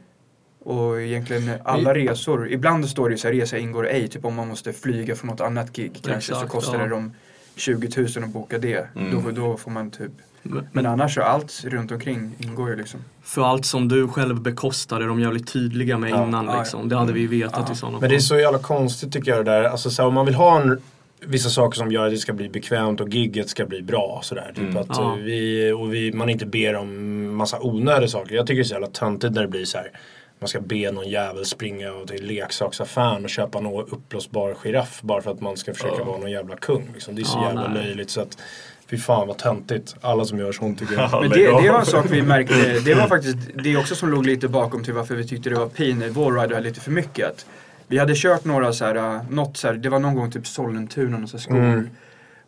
[0.64, 4.34] Och egentligen alla resor, ibland står det ju så här resa ingår ej, typ om
[4.34, 6.82] man måste flyga från något annat gig kanske så Exakt, kostar ja.
[6.82, 7.12] det dem
[7.56, 8.86] 20 000 att boka det.
[9.12, 10.10] Då, då får man typ
[10.42, 13.00] Men, Men annars så allt runt omkring ingår ju liksom.
[13.22, 16.26] för allt som du själv bekostar är de jävligt tydliga med Ja.
[16.26, 16.88] innan Ja, liksom.
[16.88, 17.72] Det hade vi vetat Ja.
[17.72, 18.22] i sådana Men det är fall.
[18.22, 19.64] så jävla konstigt tycker jag det där.
[19.64, 20.80] Alltså, så här, om man vill ha en,
[21.26, 24.20] vissa saker som gör att det ska bli bekvämt och gigget ska bli bra.
[24.22, 24.52] Sådär.
[24.56, 25.12] Typ att Ja.
[25.18, 28.34] eh, vi, och vi, man inte ber om massa onödiga saker.
[28.34, 29.90] Jag tycker det är så jävla töntigt när det blir så här.
[30.42, 35.30] Man ska be någon jävel springa till leksaksaffären och köpa någon uppblåsbar giraff bara för
[35.30, 36.90] att man ska försöka vara någon jävla kung.
[36.94, 37.14] Liksom.
[37.14, 37.84] Det är så Ja, jävla nej.
[37.84, 38.38] löjligt så att
[38.86, 39.96] Fy fan vad töntigt.
[40.00, 41.10] Alla som gör sånt tycker jag.
[41.20, 44.26] Men det, det var en sak vi märkte, det var faktiskt det också som låg
[44.26, 46.90] lite bakom till varför vi tyckte det var pin när vår ride hade lite för
[46.90, 47.26] mycket.
[47.30, 47.46] Att
[47.86, 50.46] vi hade kört några så här, äh, något så här, det var någon gång typ
[50.46, 51.56] Sollentuna och så här skor.
[51.58, 51.90] Mm.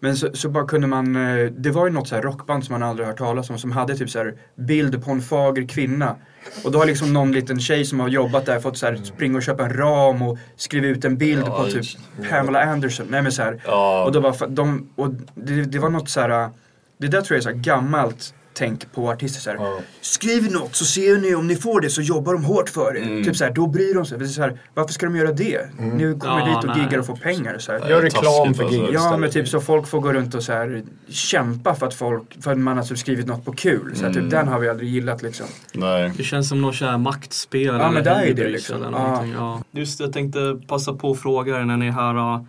[0.05, 2.73] Men så, så bara kunde man, eh, det var ju något så här rockband som
[2.73, 6.17] man aldrig hört talas om som hade typ så här bild på en fager kvinna.
[6.65, 9.37] Och då har liksom någon liten tjej som har jobbat där fått så här springa
[9.37, 11.85] och köpa en ram och skriva ut en bild Ja, på typ
[12.31, 13.07] Pamela Anderson.
[13.11, 13.63] Nej men så här.
[13.67, 14.05] Ja.
[14.05, 16.51] Och, då var, fa- de, och det, det var något så här.
[16.99, 19.57] Det där tror jag är så gammalt tänk på artister så här.
[19.57, 19.79] Ja.
[20.01, 23.01] Skriv något så ser ni om ni får det så jobbar de hårt för det.
[23.01, 23.25] Mm.
[23.25, 24.29] Typ så här, då bryr de sig.
[24.29, 25.61] Så här, varför ska de göra det?
[25.79, 26.85] Nu kommer Ja, dit och nej.
[26.85, 27.59] giggar och får pengar.
[27.59, 27.89] Så här.
[27.91, 28.81] Gör reklam för alltså.
[28.81, 31.95] gig Ja men typ så folk får gå runt och så här kämpa för att
[31.95, 33.93] folk, för att man har typ skrivit något på kul.
[33.97, 34.31] Så här, typ, Mm.
[34.31, 35.47] den har vi aldrig gillat liksom.
[35.73, 36.13] Nej.
[36.17, 38.83] Det känns som något så här maktspel Ja, men det är det, liksom.
[38.83, 39.25] eller Ja.
[39.35, 39.63] Ja.
[39.71, 42.45] Just jag tänkte passa på att fråga er när ni är här.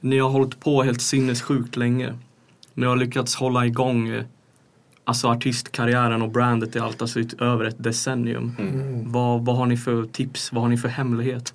[0.00, 2.14] Ni har hållit på helt sinnessjukt länge.
[2.74, 4.22] Ni har lyckats hålla igång
[5.06, 8.56] alltså artistkarriären och brandet i allt, alltså över ett decennium.
[8.58, 9.12] Mm.
[9.12, 10.52] Vad, vad har ni för tips?
[10.52, 11.54] Vad har ni för hemlighet?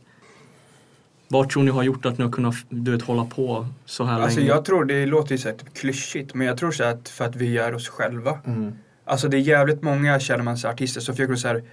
[1.28, 4.20] Vad tror ni har gjort att ni har kunnat du vet, hålla på så här
[4.22, 4.50] Alltså länge?
[4.52, 7.26] jag tror, det låter ju så här typ klyschigt, men jag tror så att för
[7.26, 8.40] att vi är oss själva.
[8.46, 8.72] Mm.
[9.06, 11.64] Alltså det är jävligt många, känner här, artister som försöker så här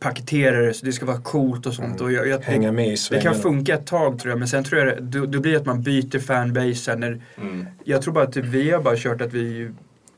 [0.00, 2.00] paketera det så det ska vara coolt och sånt.
[2.00, 3.30] Och jag, jag, Hänga med i det svängarna.
[3.30, 5.58] kan funka ett tag tror jag, men sen tror jag det, då, då blir det
[5.58, 6.96] att man byter fanbase.
[6.96, 7.66] När, Mm.
[7.84, 9.70] jag tror bara att typ, vi har bara kört att vi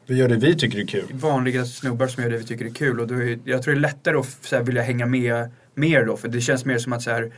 [0.07, 1.05] Vi gör det vi tycker är kul.
[1.13, 3.01] vanliga snubbar som gör det vi tycker är kul.
[3.01, 6.05] Och då är, jag tror det är lättare att så här, vilja hänga med mer
[6.05, 6.17] då.
[6.17, 7.33] För det känns mer som att så här,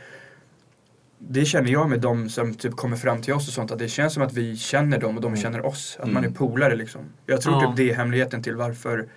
[1.18, 3.70] det känner jag med de som typ kommer fram till oss och sånt.
[3.70, 5.96] Att det känns som att vi känner dem och de känner oss.
[6.00, 7.00] Att man är polare liksom.
[7.26, 7.68] Jag tror Ja.
[7.68, 9.08] typ det är hemligheten till varför,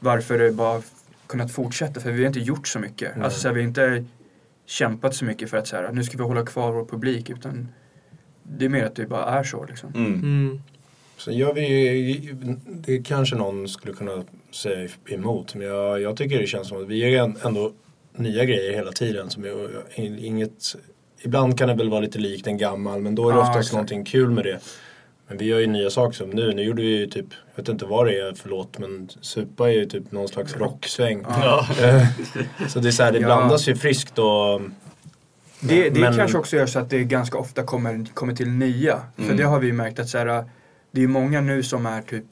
[0.00, 0.82] varför det bara
[1.26, 2.00] kunnat fortsätta.
[2.00, 3.22] För vi har inte gjort så mycket.
[3.22, 4.04] Alltså så här, vi har inte
[4.66, 7.30] kämpat så mycket för att så här, nu ska vi hålla kvar vår publik.
[7.30, 7.68] Utan
[8.42, 9.94] det är mer att det bara är så liksom.
[9.94, 10.60] Mm.
[11.16, 12.32] Sen gör vi
[12.66, 15.54] det kanske någon skulle kunna säga emot.
[15.54, 17.72] Men jag, jag tycker det känns som att vi gör ändå
[18.16, 19.30] nya grejer hela tiden.
[19.30, 20.76] Som är, inget,
[21.22, 23.58] ibland kan det väl vara lite likt en gammal men då är det Ja, oftast
[23.58, 23.72] exakt.
[23.72, 24.58] någonting kul med det.
[25.28, 26.52] Men vi gör ju nya saker som nu.
[26.52, 29.68] Nu gjorde vi ju typ, jag vet inte vad det är för låt men Supa
[29.70, 31.24] är ju typ någon slags rocksväng.
[31.28, 31.66] Ja.
[31.82, 32.06] Eh,
[32.68, 34.60] så det är så här, det blandas ju friskt och
[35.60, 39.00] Det, det Men- kanske också gör så att det ganska ofta kommer, kommer till nya.
[39.16, 39.36] För Mm.
[39.36, 40.44] det har vi ju märkt att så här,
[40.94, 42.24] det är många nu som är typ,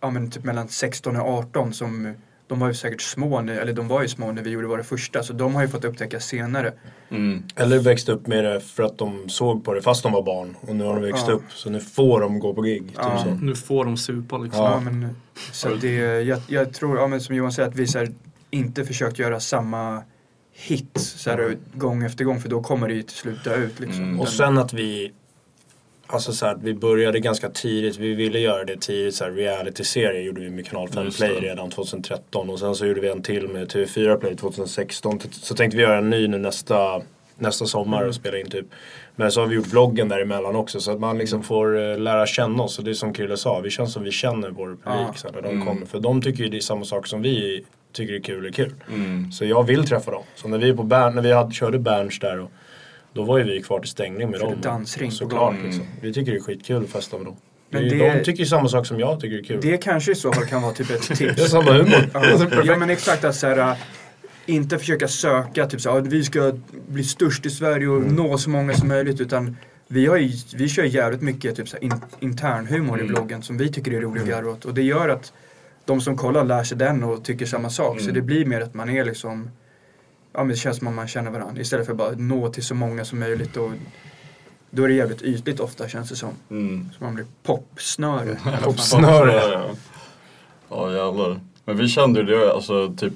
[0.00, 2.14] ja, men typ mellan 16 och 18 som
[2.48, 4.82] de var ju säkert små nu, eller de var ju små när vi gjorde våra
[4.84, 6.72] första så de har ju fått upptäcka senare.
[7.08, 7.42] Mm.
[7.56, 10.56] Eller växte upp med det för att de såg på det fast de var barn.
[10.60, 11.32] Och nu har de växt Ja.
[11.34, 12.86] upp så nu får de gå på gig.
[12.88, 13.24] Typ Ja.
[13.24, 13.30] så.
[13.34, 14.64] Nu får de supa liksom.
[14.64, 14.80] Ja.
[14.80, 15.16] men,
[15.52, 18.08] så det, jag, jag tror, ja, men som Johan säger, att vi så här,
[18.50, 20.02] inte försökt göra samma
[20.52, 23.80] hit så här, gång efter gång för då kommer det ju till slut dö ut.
[23.80, 24.02] Liksom.
[24.02, 24.20] Mm.
[24.20, 25.12] Och sen att vi
[26.06, 29.30] Alltså så här, att vi började ganska tidigt, vi ville göra det tidigt, så här,
[29.30, 33.08] reality-serie gjorde vi med Kanal 5 Just Play redan 2013 och sen så gjorde vi
[33.08, 35.20] en till med TV4 Play 2016.
[35.32, 37.02] Så tänkte vi göra en ny nu nästa,
[37.38, 38.08] nästa sommar Mm.
[38.08, 38.66] och spela in typ.
[39.16, 42.26] Men så har vi gjort vloggen däremellan också så att man liksom får eh, lära
[42.26, 45.16] känna oss och det är som Krille sa, vi känns som vi känner vår publik
[45.18, 45.66] så här, när de Mm.
[45.66, 45.86] kommer.
[45.86, 48.74] För de tycker ju det är samma sak som vi tycker är kul är kul.
[48.88, 49.32] Mm.
[49.32, 50.22] Så jag vill träffa dem.
[50.34, 52.50] Så när vi, på Bern, när vi hade, körde Berns där och,
[53.16, 54.54] då var ju vi kvar till stängning med dem.
[54.62, 55.62] dansring Såklart gång.
[55.64, 55.84] liksom.
[56.00, 57.36] Vi tycker det är skitkul att festa med dem.
[57.70, 59.58] Men Det- det- De tycker ju samma sak som jag tycker är kul.
[59.62, 61.18] Det kanske i så fall kan vara typ ett tips.
[61.18, 62.10] Det är samma humor.
[62.14, 63.76] Ja, ja men exakt att så här, äh,
[64.46, 66.52] inte försöka söka typ så här, "Ah, vi ska
[66.88, 69.56] bli störst i Sverige och nå så många som möjligt utan
[69.88, 73.14] vi, har ju, vi kör jävligt mycket typ så här, in, internhumor i Mm.
[73.14, 75.32] bloggen som vi tycker är rolig att garva åt och det gör att
[75.84, 78.14] de som kollar lär sig den och tycker samma sak så Mm.
[78.14, 79.50] det blir mer att man är liksom
[80.36, 82.74] Ja men det känns som om man känner varandra istället för bara nå till så
[82.74, 83.70] många som möjligt och
[84.70, 86.30] då är det jävligt ytligt ofta känns det som.
[86.50, 86.88] Mm.
[86.98, 88.38] Så man blir popsnöre.
[88.64, 89.32] Popsnöre.
[89.32, 89.64] Ja, ja.
[90.68, 91.40] ja jävlar.
[91.64, 93.14] Men vi kände ju det alltså typ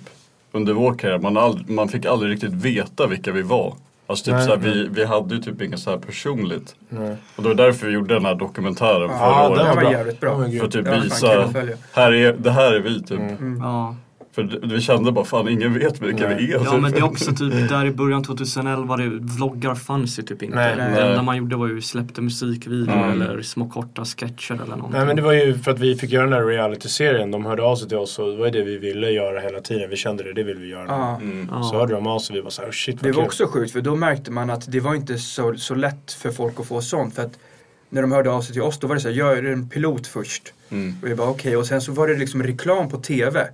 [0.53, 3.75] under vår karriär, man, ald- man fick aldrig riktigt veta vilka vi var.
[4.07, 4.45] Alltså typ Nej.
[4.47, 6.75] såhär, vi, vi hade ju typ inget så här personligt.
[6.89, 7.17] Nej.
[7.37, 9.75] Och det var därför vi gjorde den här dokumentären Ja, förra den året.
[9.77, 9.93] var bra.
[9.93, 10.47] jävligt Den var bra.
[10.49, 10.59] grym.
[10.61, 13.19] För att typ Ja, fan, kul visa, att här är, det här är vi typ.
[13.21, 13.37] Mm.
[13.37, 13.61] Mm.
[13.63, 13.97] Ja.
[14.33, 16.61] För vi kände bara fan ingen vet vilka vi är.
[16.65, 20.43] Ja men det är också typ där i början 2011, det, vloggar fanns ju typ
[20.43, 20.57] inte.
[20.57, 20.77] Nej.
[20.77, 21.09] det Nej.
[21.11, 24.93] enda man gjorde var ju släppte musikvideo eller små korta sketcher eller någonting.
[24.93, 27.31] Nej men det var ju för att vi fick göra den där reality-serien.
[27.31, 29.91] De hörde av sig till oss och det var det vi ville göra hela tiden.
[29.91, 30.85] Vi kände det, det vill vi göra.
[30.89, 31.21] Ja.
[31.51, 31.63] Ja.
[31.63, 33.27] Så hörde de av sig och vi var såhär, oh, shit vad Det var kul.
[33.27, 36.61] också sjukt för då märkte man att det var inte så, så lätt för folk
[36.61, 37.15] att få sånt.
[37.15, 37.39] För att
[37.89, 40.07] när de hörde av sig till oss då var det så här, gör en pilot
[40.07, 40.43] först.
[41.03, 43.49] Och vi bara okej och sen så var det liksom reklam på TV.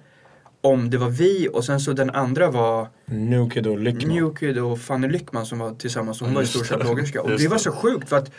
[0.67, 4.15] Om det var vi och sen så den andra var New Kid och Lyckman.
[4.15, 6.21] New Kid och Fanny Lyckman som var tillsammans.
[6.21, 6.69] Hon var ju Just stor det.
[6.85, 7.23] chabloggerska.
[7.23, 8.31] Och det var så sjukt för att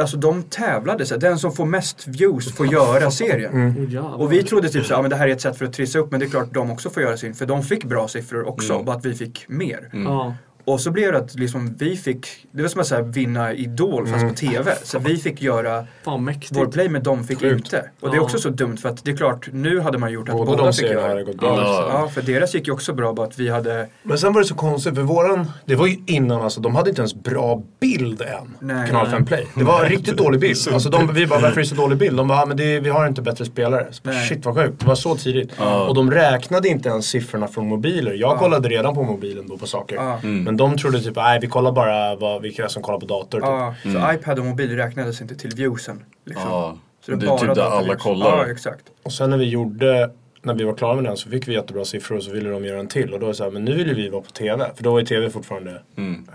[0.00, 3.52] Alltså de tävlade så här, den som får mest views får göra serien.
[3.54, 4.20] Oh, jävlar.
[4.20, 5.98] Och vi trodde typ så, ja men det här är ett sätt för att trissa
[5.98, 7.34] upp men det är klart de också får göra sin.
[7.34, 9.90] För de fick bra siffror också, bara att vi fick mer.
[9.92, 10.34] Ja.
[10.72, 13.52] Och så blev det att liksom vi fick, det var som att så här, vinna
[13.52, 14.74] Idol fast på TV.
[14.82, 17.54] Så vi fick göra vår play men de fick Sjukt.
[17.66, 17.90] inte.
[18.00, 18.22] Och det är Ja.
[18.22, 20.72] också så dumt för att det är klart, nu hade man gjort att Båda båda,
[20.72, 21.48] fick göra gått bra.
[21.60, 21.88] Ja.
[21.92, 24.46] Ja, för deras gick ju också bra bara att vi hade Men sen var det
[24.46, 28.22] så konstigt för våran, det var ju innan alltså, de hade inte ens bra bild
[28.22, 28.56] än.
[28.60, 28.86] Nej.
[28.88, 29.46] Kanal 5 Play.
[29.54, 30.56] Det var riktigt dålig bild.
[30.72, 32.16] Alltså de, vi bara, varför är det så dålig bild?
[32.16, 33.86] De bara, ah, men det, vi har inte bättre spelare.
[33.90, 34.28] Så, bara, Nej.
[34.28, 35.50] Shit vad sjukt, det var så tidigt.
[35.88, 38.12] Och de räknade inte ens siffrorna från mobiler.
[38.14, 39.96] Jag kollade redan på mobilen då på saker.
[39.96, 40.18] Ja.
[40.22, 43.38] Men de trodde typ, nej vi kollar bara vad, vilka som kollar på dator.
[43.40, 43.46] Typ.
[43.48, 46.04] Ja, så iPad och mobil räknades inte till viewsen.
[46.24, 46.48] Liksom.
[46.50, 46.76] Ja.
[47.06, 48.02] Så Det är typ där alla views.
[48.02, 48.26] kollar.
[48.46, 48.84] Ja, exakt.
[49.02, 50.10] Och sen när vi gjorde,
[50.42, 52.64] när vi var klara med den så fick vi jättebra siffror och så ville de
[52.64, 53.12] göra en till.
[53.14, 54.70] Och då var det så här, men nu vill ju vi vara på TV.
[54.76, 55.82] För då var ju TV fortfarande.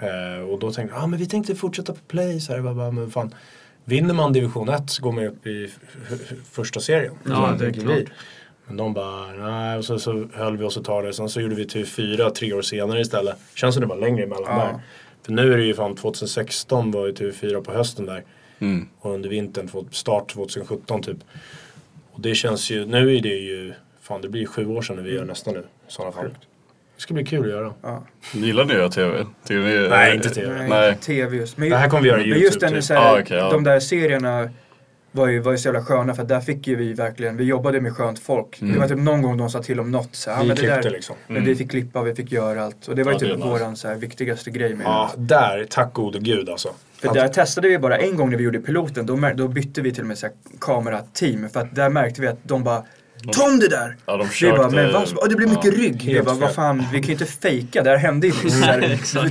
[0.01, 2.39] Eh, och då tänkte jag, ah, men vi tänkte fortsätta på Play.
[2.39, 3.33] Så här, bara, bara, men fan.
[3.87, 5.71] Vinner man division 1 så går man ju upp i
[6.51, 7.13] första serien.
[7.23, 7.97] Ja, Så det är klart.
[8.67, 9.77] Men de bara, nej.
[9.77, 11.11] Och så, så höll vi oss ett tag där.
[11.11, 13.35] Sen så gjorde vi till fyra, tre år senare istället.
[13.53, 14.65] Känns som det var längre emellan Ja.
[14.65, 14.79] där.
[15.25, 18.23] För nu är det ju fan 2016 var ju TV4 på hösten där.
[18.99, 21.17] Och under vintern, start 2017 typ.
[22.11, 24.95] Och det känns ju, nu är det ju, fan det blir ju sju år sedan
[24.95, 25.59] när vi gör nästa nu.
[25.59, 26.25] I sådana fall.
[26.95, 27.73] Det ska bli kul att göra.
[28.33, 29.25] Gillar ni att göra TV?
[29.83, 30.57] Ni, Nej, inte TV.
[30.57, 30.89] Nej, Nej.
[30.91, 31.57] inte TV just.
[31.57, 32.83] Men, Det här kommer vi göra i men just YouTube, den, typ.
[32.83, 33.49] så här, Ah, okej, ja.
[33.51, 34.49] de där serierna
[35.15, 37.43] var ju, var ju så jävla sköna för att där fick ju vi verkligen, vi
[37.43, 38.57] jobbade med skönt folk.
[38.59, 40.15] Det var typ någon gång de sa till om något.
[40.15, 41.15] Så, här, Vi men det klippte där, liksom.
[41.27, 42.87] Men vi fick klippa, vi fick göra allt.
[42.87, 45.65] Och det var ju Ja, det typ våran så här, viktigaste grej med Ja, där,
[45.69, 46.69] tack gode gud alltså.
[46.97, 49.91] För där testade vi bara en gång när vi gjorde piloten, då, då bytte vi
[49.91, 51.49] till och med så här kamerateam.
[51.49, 52.83] För att där märkte vi att de bara
[53.33, 53.95] Ta om det där!
[54.05, 56.03] Ja, de vi försökte- bara, men vad, oh, det blir mycket ja, rygg.
[56.05, 58.31] Vi bara, vad fan, vi kan ju inte fejka, det här hände.
[58.31, 58.79] Så här,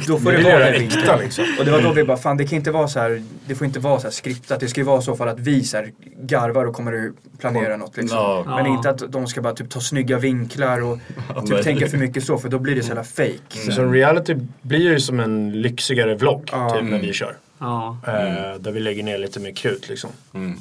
[0.07, 1.45] då får Vi det vara äkta liksom.
[1.59, 3.67] Och det var då vi bara, fan det kan inte vara så här, det får
[3.67, 4.61] inte vara så här skriptat.
[4.61, 5.93] Det ska ju vara så fall att vi så här
[6.23, 8.19] garvar och kommer att planera något liksom.
[8.19, 8.43] Ja.
[8.47, 8.77] Men Ja.
[8.77, 10.99] inte att de ska bara typ ta snygga vinklar och
[11.47, 13.73] typ tänka för mycket så, för då blir det så jävla fake.
[13.73, 16.71] Så reality blir ju som en lyxigare vlogg Ja.
[16.81, 17.37] typ när vi kör.
[17.59, 17.97] Ja.
[18.07, 18.13] Eh,
[18.61, 20.11] där vi lägger ner lite mer krut liksom.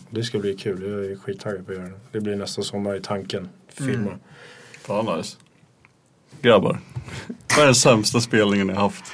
[0.10, 2.00] Det ska bli kul, jag är skittaggad på att göra det.
[2.12, 3.50] Det blir nästa sommar i tanken.
[3.68, 4.12] Filma.
[4.82, 5.38] Fan nice.
[6.42, 6.80] Grabbar.
[7.56, 9.06] Vad är den sämsta spelningen ni har haft?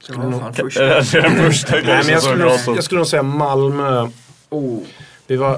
[0.00, 0.84] Så vad fan, Är första.
[0.84, 4.08] det är den första Nej, men jag, skulle, jag nog- jag skulle nog säga Malmö.
[4.48, 4.82] Oh.
[5.26, 5.54] Vi var,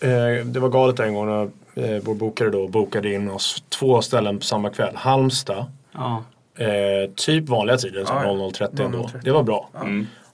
[0.00, 1.42] eh, det var galet en gång när
[1.74, 4.96] eh, vår bokare då bokade in oss två ställen på samma kväll.
[4.96, 6.24] Halmstad, Ja.
[6.58, 8.30] eh, typ vanliga tider, Ja, ja.
[8.30, 8.98] 00.30 ändå.
[8.98, 9.20] 00.30.
[9.24, 9.68] Det var bra.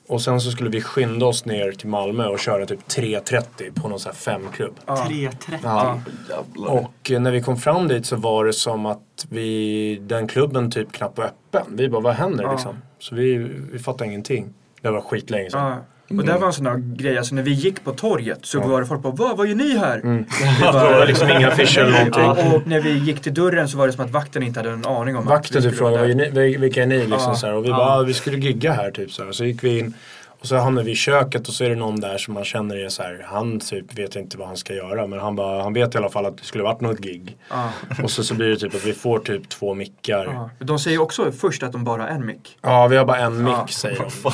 [0.08, 3.88] Och sen så skulle vi skynda oss ner till Malmö och köra typ 3.30 på
[3.88, 4.74] någon sån här femklubb.
[4.86, 5.58] 3.30.
[5.62, 6.00] Ja.
[6.56, 10.70] Och eh, när vi kom fram dit så var det som att vi, den klubben
[10.70, 11.66] typ knappt var öppen.
[11.76, 12.76] Vi bara, vad händer liksom?
[12.98, 13.36] Så vi,
[13.72, 14.54] vi fattade ingenting.
[14.80, 15.70] Det var skitlänge sedan.
[15.70, 15.78] Ja.
[16.08, 18.80] Och det var en sån här grej, alltså när vi gick på torget så var
[18.80, 19.96] det folk bara vad, vad gör ni här?
[20.02, 22.22] Det var liksom inga affischer eller någonting.
[22.22, 24.70] Ja, och när vi gick till dörren så var det som att vakten inte hade
[24.70, 26.30] en aning om att Vakten vi typ frågade där.
[26.30, 27.34] "Vad är ni- vilka är ni liksom Ja.
[27.34, 29.32] så här, Och vi bara, "Ah, vi skulle gigga här typ så här.
[29.32, 29.94] Så gick vi in
[30.40, 32.76] och så hamnade vi i köket och så är det någon där som man känner
[32.76, 35.72] är så här, han typ vet inte vad han ska göra men han bara, han
[35.72, 37.36] vet i alla fall att det skulle varit något gig.
[37.50, 37.70] Ja.
[38.02, 40.24] Och så, så blir det typ att vi får typ två mickar.
[40.24, 40.64] Ja, Ja.
[40.66, 42.58] De säger också först att de bara har en mick.
[42.90, 43.66] vi har bara en mick Ja.
[43.70, 44.10] säger de.
[44.10, 44.30] Så,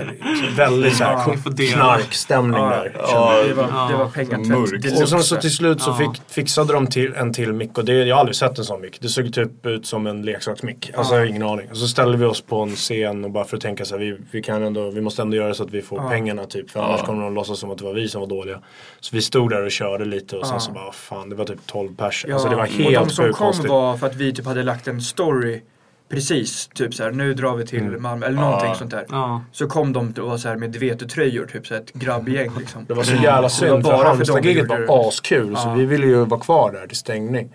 [0.00, 0.16] här,
[0.50, 1.12] så väldigt så här
[1.56, 1.72] Ja.
[1.72, 2.68] Knarkstämning Ja.
[2.70, 2.96] där.
[2.98, 5.02] Ja, Det var, det var pengatvätt.
[5.02, 5.94] Och sen så till slut så Ja.
[6.12, 8.80] fick, fixade de till en till mick och det, jag har aldrig sett en sån
[8.80, 9.00] mick.
[9.00, 10.90] Det såg typ ut som en leksaksmick.
[10.96, 11.70] Alltså jag har ingen aning.
[11.70, 14.04] Och så ställde vi oss på en scen och bara för att tänka så här,
[14.04, 16.70] vi, vi, kan ändå, vi måste ändå göra så att vi får pengarna typ.
[16.70, 18.60] För annars kommer de låtsas som att det var vi som var dåliga.
[19.00, 21.66] Så vi stod där och körde lite och sen så bara fan det var typ
[21.66, 22.24] 12 pers.
[22.28, 23.68] Ja, Alltså det var och de helt som kom konstigt.
[23.70, 25.62] var för att vi typ hade lagt en story
[26.10, 28.02] Precis, typ så här, nu drar vi till Mm.
[28.02, 29.06] Malmö eller någonting sånt där.
[29.08, 29.42] Ja.
[29.52, 32.84] Så kom de och var så här med vetetröjor, typ så här ett grabbgäng liksom.
[32.88, 35.74] Det var så jävla var synd för Halmstad-giget var askul så Ja.
[35.74, 37.52] vi ville ju vara kvar där till stängning.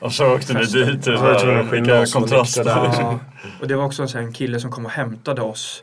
[0.00, 1.06] Och så åkte ni dit.
[1.06, 2.82] Var oss och kontraster.
[2.86, 3.04] liksom.
[3.04, 3.18] Ja,
[3.60, 5.82] och det var också en kille som kom och hämtade oss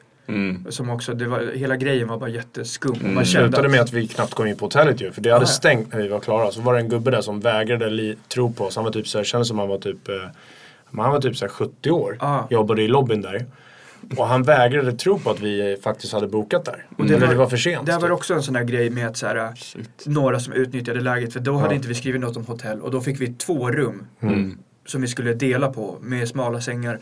[0.69, 2.95] Som också, det var, hela grejen var bara jätteskum.
[3.01, 5.11] Det Man slutade att, med att vi knappt kom in på hotellet ju.
[5.11, 5.47] För det hade ja.
[5.47, 6.51] stängt när vi var klara.
[6.51, 8.75] Så var det en gubbe där som vägrade li- tro på oss.
[8.75, 10.15] Han var typ så här, kändes som han var typ, eh,
[10.97, 12.17] han var typ så här 70 år.
[12.19, 12.43] Ah.
[12.49, 13.45] Jobbade i lobbyn där.
[14.17, 16.86] Och han vägrade tro på att vi faktiskt hade bokat där.
[16.97, 17.86] Och det, var, det var för sent.
[17.86, 18.11] Det var typ.
[18.11, 19.53] också en sån här grej med att så här,
[20.05, 21.34] några som utnyttjade läget.
[21.34, 24.07] För då hade inte vi skrivit något om hotell och då fick vi två rum.
[24.19, 24.57] Mm.
[24.88, 27.00] Som vi skulle dela på med smala sängar.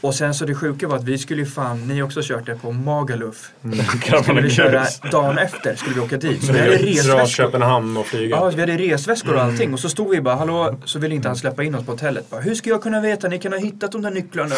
[0.00, 2.54] Och sen så det sjuka var att vi skulle ju fan, ni också kört det
[2.62, 3.50] på Magaluf.
[3.64, 3.78] Mm.
[4.22, 6.44] Skulle vi köra dagen efter, skulle vi åka dit.
[6.44, 7.26] Så vi hade Dra resväskor.
[7.26, 8.36] Köpenhamn och flyga.
[8.36, 9.52] Ja, vi hade resväskor och Mm.
[9.52, 9.72] allting.
[9.72, 12.30] Och så stod vi bara, hallå, så ville inte han släppa in oss på hotellet.
[12.30, 13.28] Bara, Hur ska jag kunna veta?
[13.28, 14.54] Ni kan ha hittat de där nycklarna.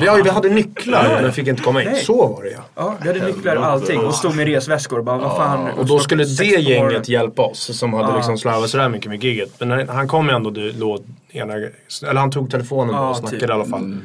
[0.00, 1.88] Vi, ja, vi hade nycklar men fick inte komma in.
[1.92, 2.04] Nej.
[2.04, 2.64] Så var det ja.
[2.74, 4.00] Ja, vi hade nycklar och allting.
[4.00, 5.02] Och stod med resväskor.
[5.02, 5.70] Bara, vad fan.
[5.78, 8.16] Och då skulle det gänget hjälpa oss som hade Ja.
[8.16, 9.50] liksom slarvat sådär mycket med giget.
[9.60, 10.98] Men han kom ju ändå du- då,
[11.36, 13.50] ena, eller han tog telefonen Ja, och snackade typ.
[13.50, 13.98] i alla fall.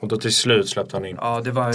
[0.00, 1.16] Och då till slut släppte han in.
[1.20, 1.74] Ja, det var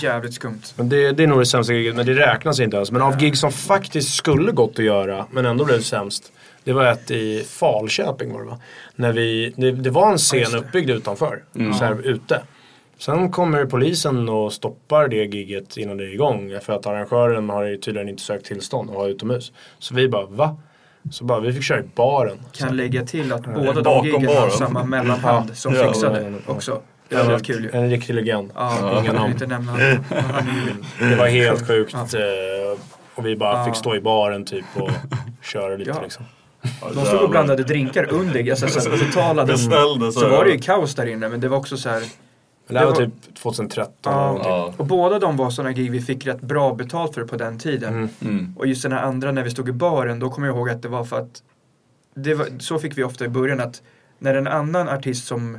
[0.00, 0.60] jävligt skumt.
[0.76, 2.90] Men det, det är nog det sämsta giget, men det räknas inte ens.
[2.90, 6.32] Men av gig som faktiskt skulle gått att göra, men ändå blev sämst.
[6.64, 8.58] Det var ett i Falköping var det va?
[8.96, 11.42] När vi, det, det var en scen uppbyggd utanför,
[11.78, 12.42] så här ute.
[12.98, 16.52] Sen kommer polisen och stoppar det giget innan det är igång.
[16.62, 19.52] För att arrangören har tydligen inte sökt tillstånd att ha utomhus.
[19.78, 20.56] Så vi bara, va?
[21.10, 22.38] Så bara, vi fick köra i baren.
[22.52, 26.52] Kan lägga till att båda de giggen har samma mellanhand som Ja, fixade ja, ja.
[26.52, 26.80] också.
[27.08, 27.70] Det hade varit kul ju.
[27.72, 28.50] En riktig legend.
[28.54, 29.32] Ja, Inga namn.
[29.32, 29.76] inte nämna.
[30.98, 31.92] Det var helt sjukt.
[32.12, 32.18] Ja.
[32.18, 32.78] eh,
[33.14, 33.64] Och vi bara Ja.
[33.64, 34.90] fick stå i baren typ och
[35.42, 36.00] köra lite Ja.
[36.02, 36.24] liksom.
[36.94, 39.52] De stod och blandade drinkar under, alltså så att betalade.
[39.52, 42.02] Beställde så Så var det ju kaos där inne, men det var också så här.
[42.68, 44.40] Men det Det var typ 2013 Ja.
[44.44, 44.74] Ja.
[44.76, 48.08] Och båda de var sådana gig vi fick rätt bra betalt för på den tiden.
[48.20, 48.54] Mm.
[48.58, 50.82] Och just den här andra när vi stod i baren, då kommer jag ihåg att
[50.82, 51.42] det var för att
[52.14, 53.82] det var, så fick vi ofta i början att
[54.18, 55.58] när en annan artist som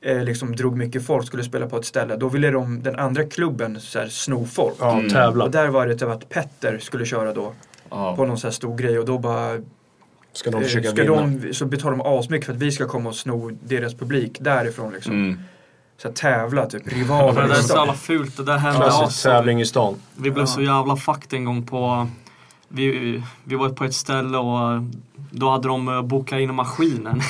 [0.00, 3.24] eh, liksom drog mycket folk skulle spela på ett ställe, då ville de, den andra
[3.24, 4.76] klubben så här, sno folk.
[4.80, 5.44] Ja, tävla.
[5.44, 7.52] Och där var det typ att Petter skulle köra då
[7.90, 8.16] Ja.
[8.16, 9.58] på någon så här stor grej och då bara
[10.32, 11.38] Ska de eh, försöka ska vinna?
[11.42, 14.92] de, så betalar de asmycket för att vi ska komma och sno deras publik därifrån
[14.92, 15.12] liksom.
[15.12, 15.38] Mm.
[16.02, 17.48] Så här, tävla, typ rivaler.
[17.48, 18.36] det är så jävla fult.
[18.36, 19.22] Det där hände Klassisk oss.
[19.22, 19.96] tävling i stan.
[20.16, 22.08] Vi blev så jävla fucked en gång på...
[22.68, 24.82] Vi, vi var på ett ställe och
[25.30, 27.20] då hade de eh, bokat in maskinen.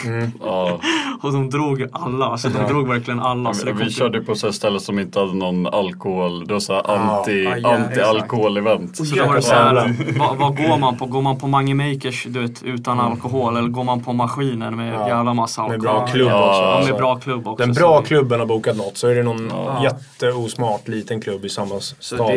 [0.45, 0.81] Ja.
[1.23, 2.27] Och de drog alla.
[2.27, 3.55] Alltså de drog verkligen alla.
[3.55, 6.47] Så kom vi till- körde på så här ställe som inte hade någon alkohol.
[6.47, 8.95] Det var så anti, ja, ja, anti-alkohol-event.
[8.95, 11.07] Så då var det så här, vad, vad går man på?
[11.07, 14.95] Går man på Mange Makers du vet, utan alkohol eller går man på maskinen med
[14.95, 15.09] Ja.
[15.09, 15.79] jävla massa alkohol?
[15.83, 16.61] Med bra klubb Ja, också.
[16.63, 16.91] Ja, alltså.
[16.93, 17.67] med bra klubb också.
[17.67, 19.83] Den så bra klubben har bokat något så är det någon Ja.
[19.83, 22.31] jätteosmart liten klubb i samma Så stad.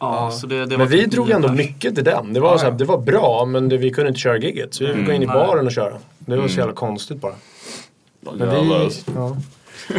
[0.00, 1.56] Ja, så det, det Men vi typ drog ändå pers.
[1.56, 2.32] mycket till den.
[2.32, 2.78] Det var, Ja, så här, ja.
[2.78, 4.74] det var bra men det, vi kunde inte köra giget.
[4.74, 5.94] Så vi fick gå in i baren och köra.
[6.18, 7.34] Det var så jävla konstigt bara.
[8.20, 9.10] Men vi, alltså.
[9.14, 9.36] ja.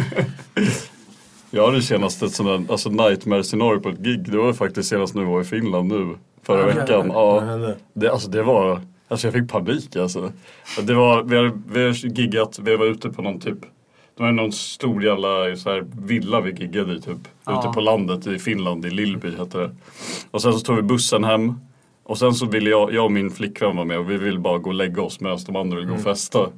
[1.50, 4.30] Jag hade senast ett sånt där, alltså nightmare scenario på ett gig.
[4.30, 6.14] Det var faktiskt senast nu var i Finland nu.
[6.42, 7.10] Förra Ja, veckan.
[7.14, 7.74] Ja.
[7.94, 10.32] Det, alltså det var, alltså jag fick panik alltså.
[10.82, 13.58] Det var, vi har, vi har giggat, vi var ute på någon typ,
[14.16, 17.28] det var någon stor jävla så här, villa vi giggade i typ.
[17.44, 17.58] Ja.
[17.58, 19.70] Ute på landet i Finland, i Lillby hette det.
[20.30, 21.54] Och sen så tog vi bussen hem.
[22.04, 24.58] Och sen så ville jag, jag och min flickvän vara med och vi ville bara
[24.58, 26.48] gå och lägga oss medan de andra ville gå och festa.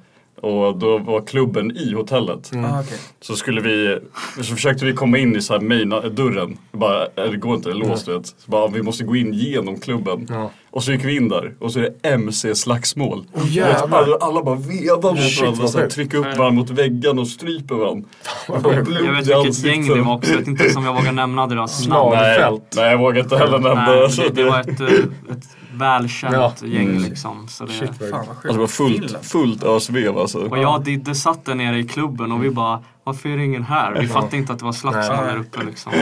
[0.45, 2.51] Och då var klubben i hotellet.
[2.55, 2.99] ah, okej.
[3.21, 3.99] Så skulle vi,
[4.37, 6.59] så försökte vi komma in i så här main, dörren.
[6.73, 8.27] Bara, äh, det går inte, det är låst vet.
[8.27, 10.27] Så bara, vi måste gå in genom klubben.
[10.31, 10.51] Ja.
[10.71, 13.25] Och så gick vi in där och så är det MC-slagsmål.
[13.45, 14.03] jävlar.
[14.03, 17.29] alla, alla bara vevar mot Shit, varandra, så här, trycker upp varandra mot väggen och
[17.29, 18.09] stryper varandra.
[18.49, 20.31] Jag vet vilket gäng det var också.
[20.31, 22.11] Jag vet inte ens om jag vågar nämna deras namn.
[22.15, 23.87] Nej, nej, jag vågar inte heller nämna.
[23.87, 24.87] Nej, det, det var ett, eh,
[25.33, 26.53] ett välkänt Ja.
[26.65, 27.03] gäng Mm.
[27.03, 27.49] liksom.
[27.49, 28.21] Så det, Shit, Fan.
[28.29, 30.39] Alltså det var fullt, fullt ösvev alltså.
[30.39, 33.45] och jag och Didde satt där nere i klubben och vi bara, varför är det
[33.45, 34.01] ingen här?
[34.01, 35.93] Vi fattade inte att det var slagsmål där uppe liksom.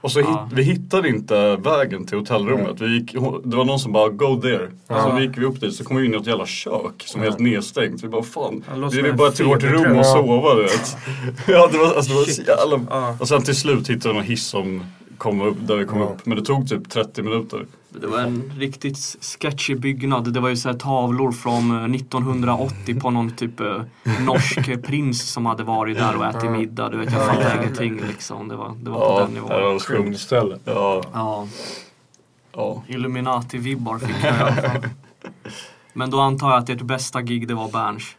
[0.00, 0.48] Och så hit, Ja.
[0.52, 2.80] vi hittade inte vägen till hotellrummet.
[2.80, 3.12] Vi gick,
[3.44, 4.70] det var någon som bara go there.
[4.88, 7.24] Så gick vi upp dit så kom vi in i ett jävla kök som är
[7.24, 8.04] helt nedstängt.
[8.04, 10.04] Vi bara fan, vi vill bara till vårt rum och Ja.
[10.04, 10.96] sova du vet.
[11.48, 12.86] Ja det var, alltså, det var så jävla...
[12.90, 13.16] Ja.
[13.20, 14.84] Och sen till slut hittade vi någon hiss som
[15.18, 16.04] kom upp, där vi kom Ja.
[16.04, 16.26] upp.
[16.26, 17.66] Men det tog typ 30 minuter.
[18.00, 20.32] Det var en riktigt sketchy byggnad.
[20.32, 23.82] Det var ju så här tavlor från eh, 1980 på någon typ eh,
[24.20, 26.88] norsk prins som hade varit där och ätit middag.
[26.88, 28.48] Du vet, jag fattade ingenting liksom.
[28.48, 29.50] Det var, det var på Ja, den det nivån.
[29.50, 29.96] var skumt.
[29.96, 30.58] Kungställe.
[30.64, 31.46] Ja, Ja,
[32.52, 32.82] ja.
[32.88, 34.88] Illuminati-vibbar fick jag i alla fall.
[35.92, 38.16] Men då antar jag att ert bästa gig det var Berns.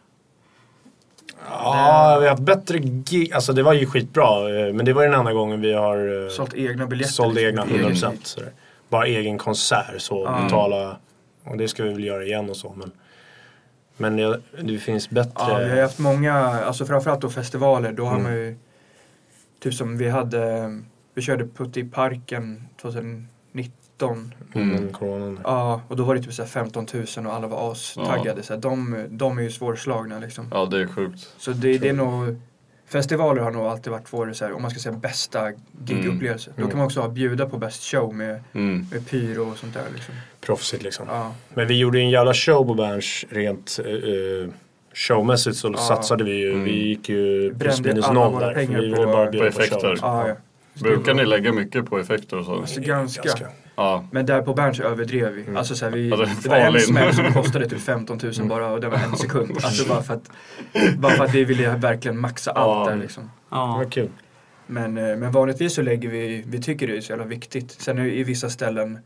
[1.49, 3.33] Ja, vi har haft bättre gig.
[3.33, 4.49] Alltså det var ju skitbra.
[4.67, 7.27] eh, Men det var den enda gången vi har eh, Sålt egna biljetter.
[7.33, 7.37] liksom.
[7.37, 8.11] egna Egen 100%.
[8.11, 8.19] gig.
[8.23, 8.51] sådär.
[8.89, 10.43] Bara egen konsert så Ja.
[10.43, 10.97] betala.
[11.43, 12.73] Och det ska vi väl göra igen och så.
[12.77, 12.91] Men,
[13.97, 15.31] men det, det finns bättre.
[15.37, 18.23] Ja, vi har haft många, alltså framförallt då festivaler, då har Mm.
[18.23, 18.55] man ju
[19.59, 20.69] Typ som vi hade
[21.13, 24.33] vi körde Putte i parken 2019.
[24.55, 24.93] Mm.
[24.93, 25.39] Coronan.
[25.43, 28.43] Ja, och då var det typ så här 15 000 och alla var astaggade.
[28.43, 30.47] Så här, de, de är ju svårslagna liksom.
[30.51, 31.33] Ja, det är sjukt.
[31.37, 32.41] Så det, det är nog
[32.87, 35.51] Festivaler har nog alltid varit vår, så här, om man ska säga bästa
[35.87, 36.51] gigupplevelse.
[36.55, 38.87] Då kan man också ha bjuda på bäst show med, Mm.
[38.91, 40.13] med pyro och sånt där liksom.
[40.41, 41.05] Proffsigt liksom.
[41.09, 41.33] Ja.
[41.53, 44.49] Men vi gjorde ju en jävla show på Berns rent eh,
[44.93, 46.59] showmässigt så satsade vi ju.
[46.63, 48.53] Vi gick ju plus minus noll där.
[48.53, 49.79] pengar vi på- ville bara på bjuda på effekter.
[49.95, 49.97] show.
[50.01, 50.35] Ja, ja.
[50.73, 52.55] Brukar ni lägga mycket på effekter och så?
[52.55, 53.21] Alltså, ganska.
[53.23, 53.47] Ganska.
[53.75, 54.05] Ja.
[54.11, 55.57] Men där på Berns överdrev vi.
[55.57, 58.67] Alltså, så här, vi Ja, det var en smäll som kostade typ 15 000 bara
[58.71, 59.51] och det var en sekund.
[59.63, 60.29] Alltså bara för att,
[60.97, 63.23] bara för att vi ville verkligen maxa allt där liksom.
[63.23, 63.75] Det Ja.
[63.77, 64.09] var kul.
[64.67, 67.71] Men, eh, men vanligtvis så lägger vi, vi tycker det är så jävla viktigt.
[67.71, 68.99] Sen är i vissa ställen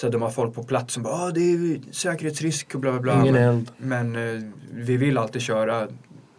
[0.00, 2.92] så de har folk på plats som bara ah, det är ju säkerhetsrisk och bla
[2.92, 3.20] bla bla.
[3.20, 3.70] Ingen men, eld.
[3.76, 4.42] men eh,
[4.74, 5.88] vi vill alltid köra,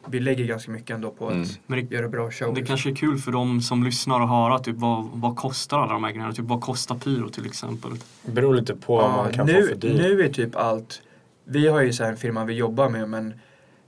[0.07, 1.47] vi lägger ganska mycket ändå på att Mm.
[1.89, 2.47] Det, göra bra show.
[2.53, 2.65] det liksom.
[2.67, 6.03] kanske är kul för de som lyssnar att höra typ vad, vad kostar alla de
[6.03, 6.33] här grejerna?
[6.33, 7.91] Typ vad kostar pyro till exempel?
[8.23, 9.97] Det beror lite på vad man kan nu, få för dyrt.
[9.97, 11.01] nu är typ allt,
[11.45, 13.33] vi har ju så här en firma vi jobbar med men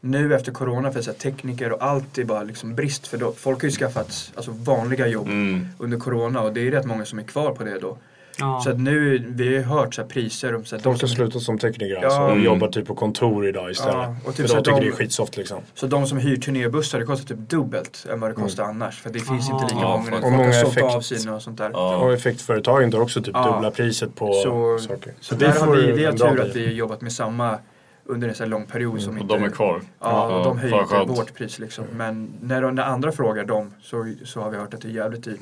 [0.01, 3.31] nu efter corona för så här, tekniker och allt är bara liksom brist för då,
[3.31, 5.67] folk har ju skaffat alltså, vanliga jobb Mm.
[5.77, 7.97] under corona och det är rätt många som är kvar på det då.
[8.39, 8.61] Ja.
[8.63, 11.39] Så att nu, vi har hört så här priser om så här, de Folk har
[11.39, 12.05] som, tekniker Ja.
[12.05, 12.43] alltså och Mm.
[12.43, 13.93] jobbar typ på kontor idag istället.
[13.95, 15.61] Ja, och typ för så de tycker de- det är skitsoft liksom.
[15.73, 19.01] så de som hyr turnébussar det kostar typ dubbelt än vad det kostar annars.
[19.01, 19.61] För det finns Aha.
[19.61, 20.17] inte lika Ja, många.
[20.17, 21.69] Och har många sålt effekt- av sina och sånt där.
[21.73, 21.97] Ja.
[21.97, 23.51] Och effektföretagen tar också typ Ja.
[23.53, 25.13] dubbla priset på Så, saker.
[25.19, 27.57] så där har vi, vi har tur att vi har jobbat med samma
[28.05, 29.33] under en så här lång period som Och inte...
[29.37, 29.81] de är kvar.
[29.99, 31.09] Ja, de höjer inte skönt.
[31.09, 31.85] vårt pris liksom.
[31.91, 35.23] Men när, när andra frågar dem så, så har vi hört att det är jävligt
[35.23, 35.39] dyrt.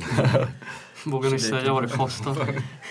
[1.05, 2.35] Vågar ni det säga vad det kostar?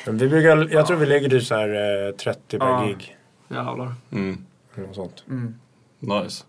[0.10, 2.84] Vi brukar, jag tror vi lägger typ så här eh, 30 per Ja.
[2.86, 3.16] gig.
[3.48, 3.94] Jävlar.
[4.12, 4.44] Mm.
[4.74, 5.24] Något sånt.
[5.28, 5.54] Mm.
[5.98, 6.44] Nice.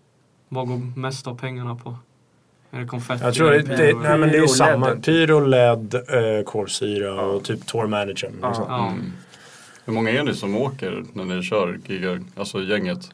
[0.48, 1.96] Vad går mest av pengarna på?
[2.70, 3.24] Är det konfetti?
[3.24, 4.88] Jag tror det, det, nej, men det är samma.
[4.88, 5.04] LED.
[5.04, 8.30] Pyro, LED, eh, kolsyra och typ tour manager.
[8.30, 8.64] Liksom.
[8.68, 8.86] Ja.
[8.88, 9.12] Mm.
[9.84, 12.20] Hur många är ni som åker när ni kör gigar?
[12.36, 13.10] Alltså gänget?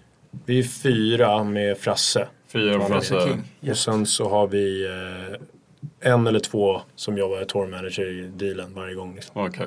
[0.46, 2.28] Vi är fyra med Frasse.
[2.48, 3.38] Fyra och Frasse.
[3.70, 4.86] Och sen så har vi
[6.00, 9.14] eh, en eller två som jobbar tour manager i dealen varje gång.
[9.14, 9.46] Liksom.
[9.46, 9.66] Okej.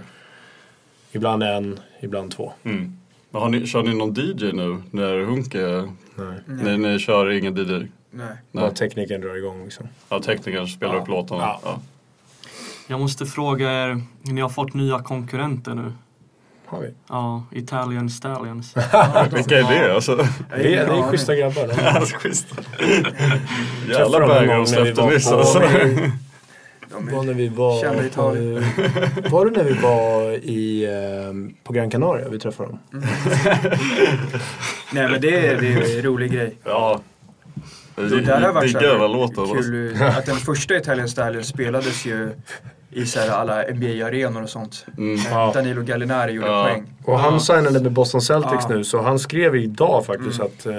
[1.11, 2.51] Ibland en, ibland två.
[2.63, 2.97] Mm.
[3.29, 5.91] Men har ni, kör ni någon DJ nu när Hunk är...
[6.15, 6.77] Nej.
[6.77, 7.71] Ni, ni kör ingen DJ?
[7.71, 7.87] Nej.
[8.11, 8.27] Nej.
[8.51, 9.87] Bara teknikern drar igång liksom.
[10.09, 11.01] Ja, teknikern spelar Ja.
[11.01, 11.41] upp låtarna?
[11.41, 11.59] Ja.
[11.63, 11.81] Ja.
[12.87, 15.91] Jag måste fråga er, ni har fått nya konkurrenter nu?
[16.71, 16.89] Har vi.
[17.09, 18.75] Ja, Italian Stallions.
[19.31, 20.15] Vilka är det alltså?
[20.15, 20.25] Det
[20.75, 21.67] är, det är schyssta grabbar.
[21.67, 22.47] De Alltså, schysst.
[23.87, 25.59] träffade Jävla dem banger de släppte var nyss alltså.
[25.59, 28.65] De var är, när vi var Kända Italien.
[29.29, 32.79] Var det när vi var i, eh, på Gran Canaria vi träffade dem?
[34.93, 36.55] nej men det är, det är en rolig grej.
[36.63, 37.01] Ja.
[37.95, 39.39] Det där har varit så här låten.
[39.43, 39.55] alltså.
[39.55, 42.29] kul att den första Italian Stallion spelades ju
[42.91, 44.85] i så här alla NBA-arenor och sånt.
[44.97, 45.13] Mm.
[45.15, 45.51] Eh, Ja.
[45.53, 46.63] Danilo Gallinari gjorde Ja.
[46.63, 46.83] poäng.
[47.05, 48.75] Och han signade med Boston Celtics Ja.
[48.75, 50.73] nu så han skrev idag faktiskt att, eh,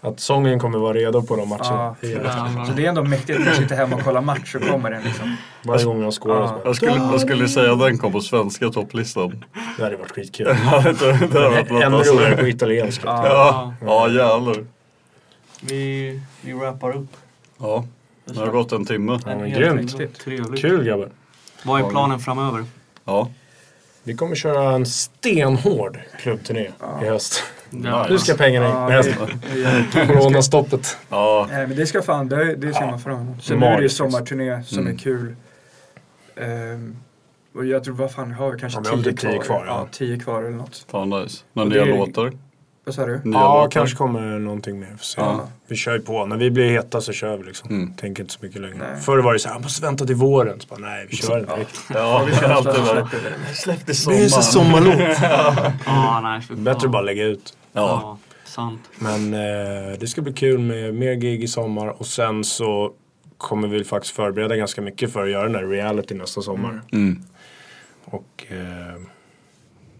[0.00, 1.66] att sången kommer vara redo på de matcherna.
[1.70, 1.96] Ja.
[2.00, 4.90] Det är- Så det är ändå mäktigt man sitter hemma och kollar match så kommer
[4.90, 5.36] den liksom.
[5.64, 6.60] Varje gång han scorar Ja.
[6.64, 9.44] Jag skulle, jag skulle säga att den kom på svenska topplistan.
[9.76, 10.46] Det hade varit skitkul.
[10.64, 12.14] Ja, det, det hade varit något Ännu alltså.
[12.14, 13.06] roligare på italienska.
[13.06, 14.56] Ja, ja jävlar.
[15.60, 17.16] Vi, vi wrappar upp.
[17.58, 17.84] Ja,
[18.24, 19.18] det har gått en timme.
[19.26, 19.96] Ja, grymt.
[20.24, 20.60] Trevligt.
[20.60, 21.08] Kul grabbar.
[21.62, 22.64] Vad är planen framöver?
[23.04, 23.28] Ja.
[24.02, 26.70] Vi kommer köra en stenhård klubbturné
[27.02, 27.42] i höst.
[28.08, 28.94] Nu ska pengarna in.
[28.94, 29.02] Ja,
[29.92, 30.96] det- Coronastoppet.
[31.08, 33.44] Ja, Nej men det ska fan, det, det ser man fram emot.
[33.44, 34.92] Sen nu är det ju sommarturné som Mm.
[34.94, 35.36] är kul.
[36.36, 36.96] Ehm,
[37.54, 38.58] och jag tror, vad fan har vi?
[38.60, 39.72] Kanske Ja, tio, tio kvar, ja.
[39.80, 40.84] Ja, tio kvar eller något.
[40.90, 41.42] fan nice.
[41.52, 42.32] Några nya låtar?
[42.86, 43.20] Vad sa du?
[43.24, 43.70] Nya Ja, låtar?
[43.70, 44.96] kanske kommer någonting mer.
[45.00, 45.20] Se.
[45.20, 45.48] Ja.
[45.66, 46.26] Vi kör ju på.
[46.26, 47.70] När vi blir heta så kör vi liksom.
[47.70, 47.94] Mm.
[47.94, 48.76] Tänker inte så mycket längre.
[48.78, 49.00] Nej.
[49.02, 50.60] Förr var det så här, jag måste vänta till våren.
[50.60, 51.80] Så bara, nej, vi kör inte riktigt.
[51.94, 53.54] Ja, vi kör alltid så släpper vi det.
[53.54, 55.18] Släpp det Det är ju så sommarlåt.
[55.86, 56.42] Ah, nej.
[56.56, 57.56] Bättre att bara lägga ut.
[57.72, 57.80] Ja.
[58.02, 58.80] Ja, sant.
[58.98, 61.88] Men eh, det ska bli kul med mer gig i sommar.
[61.88, 62.92] Och sen så
[63.38, 66.82] kommer vi faktiskt förbereda ganska mycket för att göra den här reality nästa sommar.
[66.92, 67.22] Mm.
[68.04, 69.02] Och eh,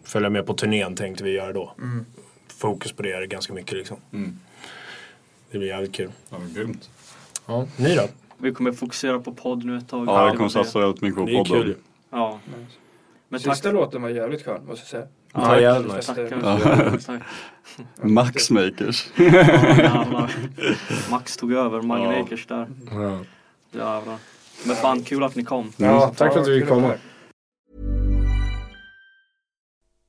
[0.05, 1.72] följa med på turnén tänkte vi göra då.
[1.78, 2.07] Mm.
[2.57, 3.96] Fokus på det är ganska mycket liksom.
[4.12, 4.38] Mm.
[5.50, 6.11] Det blir jävligt kul.
[6.30, 6.90] Ja, grymt.
[7.46, 8.02] Ja, ni då?
[8.38, 10.09] Vi kommer fokusera på podd nu ett tag.
[10.09, 11.76] Ja, jag kommer satsa helt mycket på Det är kul.
[12.11, 12.40] Ja.
[13.28, 13.54] Men tack.
[13.54, 15.07] Sista låten var jävligt skön måste jag säga.
[15.32, 16.14] Ja, jävligt nice.
[16.14, 16.98] Tackar.
[17.07, 17.22] Tack.
[18.02, 19.07] Max Makers.
[19.16, 20.28] Ja.
[21.11, 22.22] Max tog över Mange Ja.
[22.22, 22.68] Makers där.
[22.90, 23.18] Ja.
[23.72, 24.16] Jävlar.
[24.64, 25.72] Men fan kul att ni kom.
[25.76, 26.94] Ja, tack för att du kul fick komma.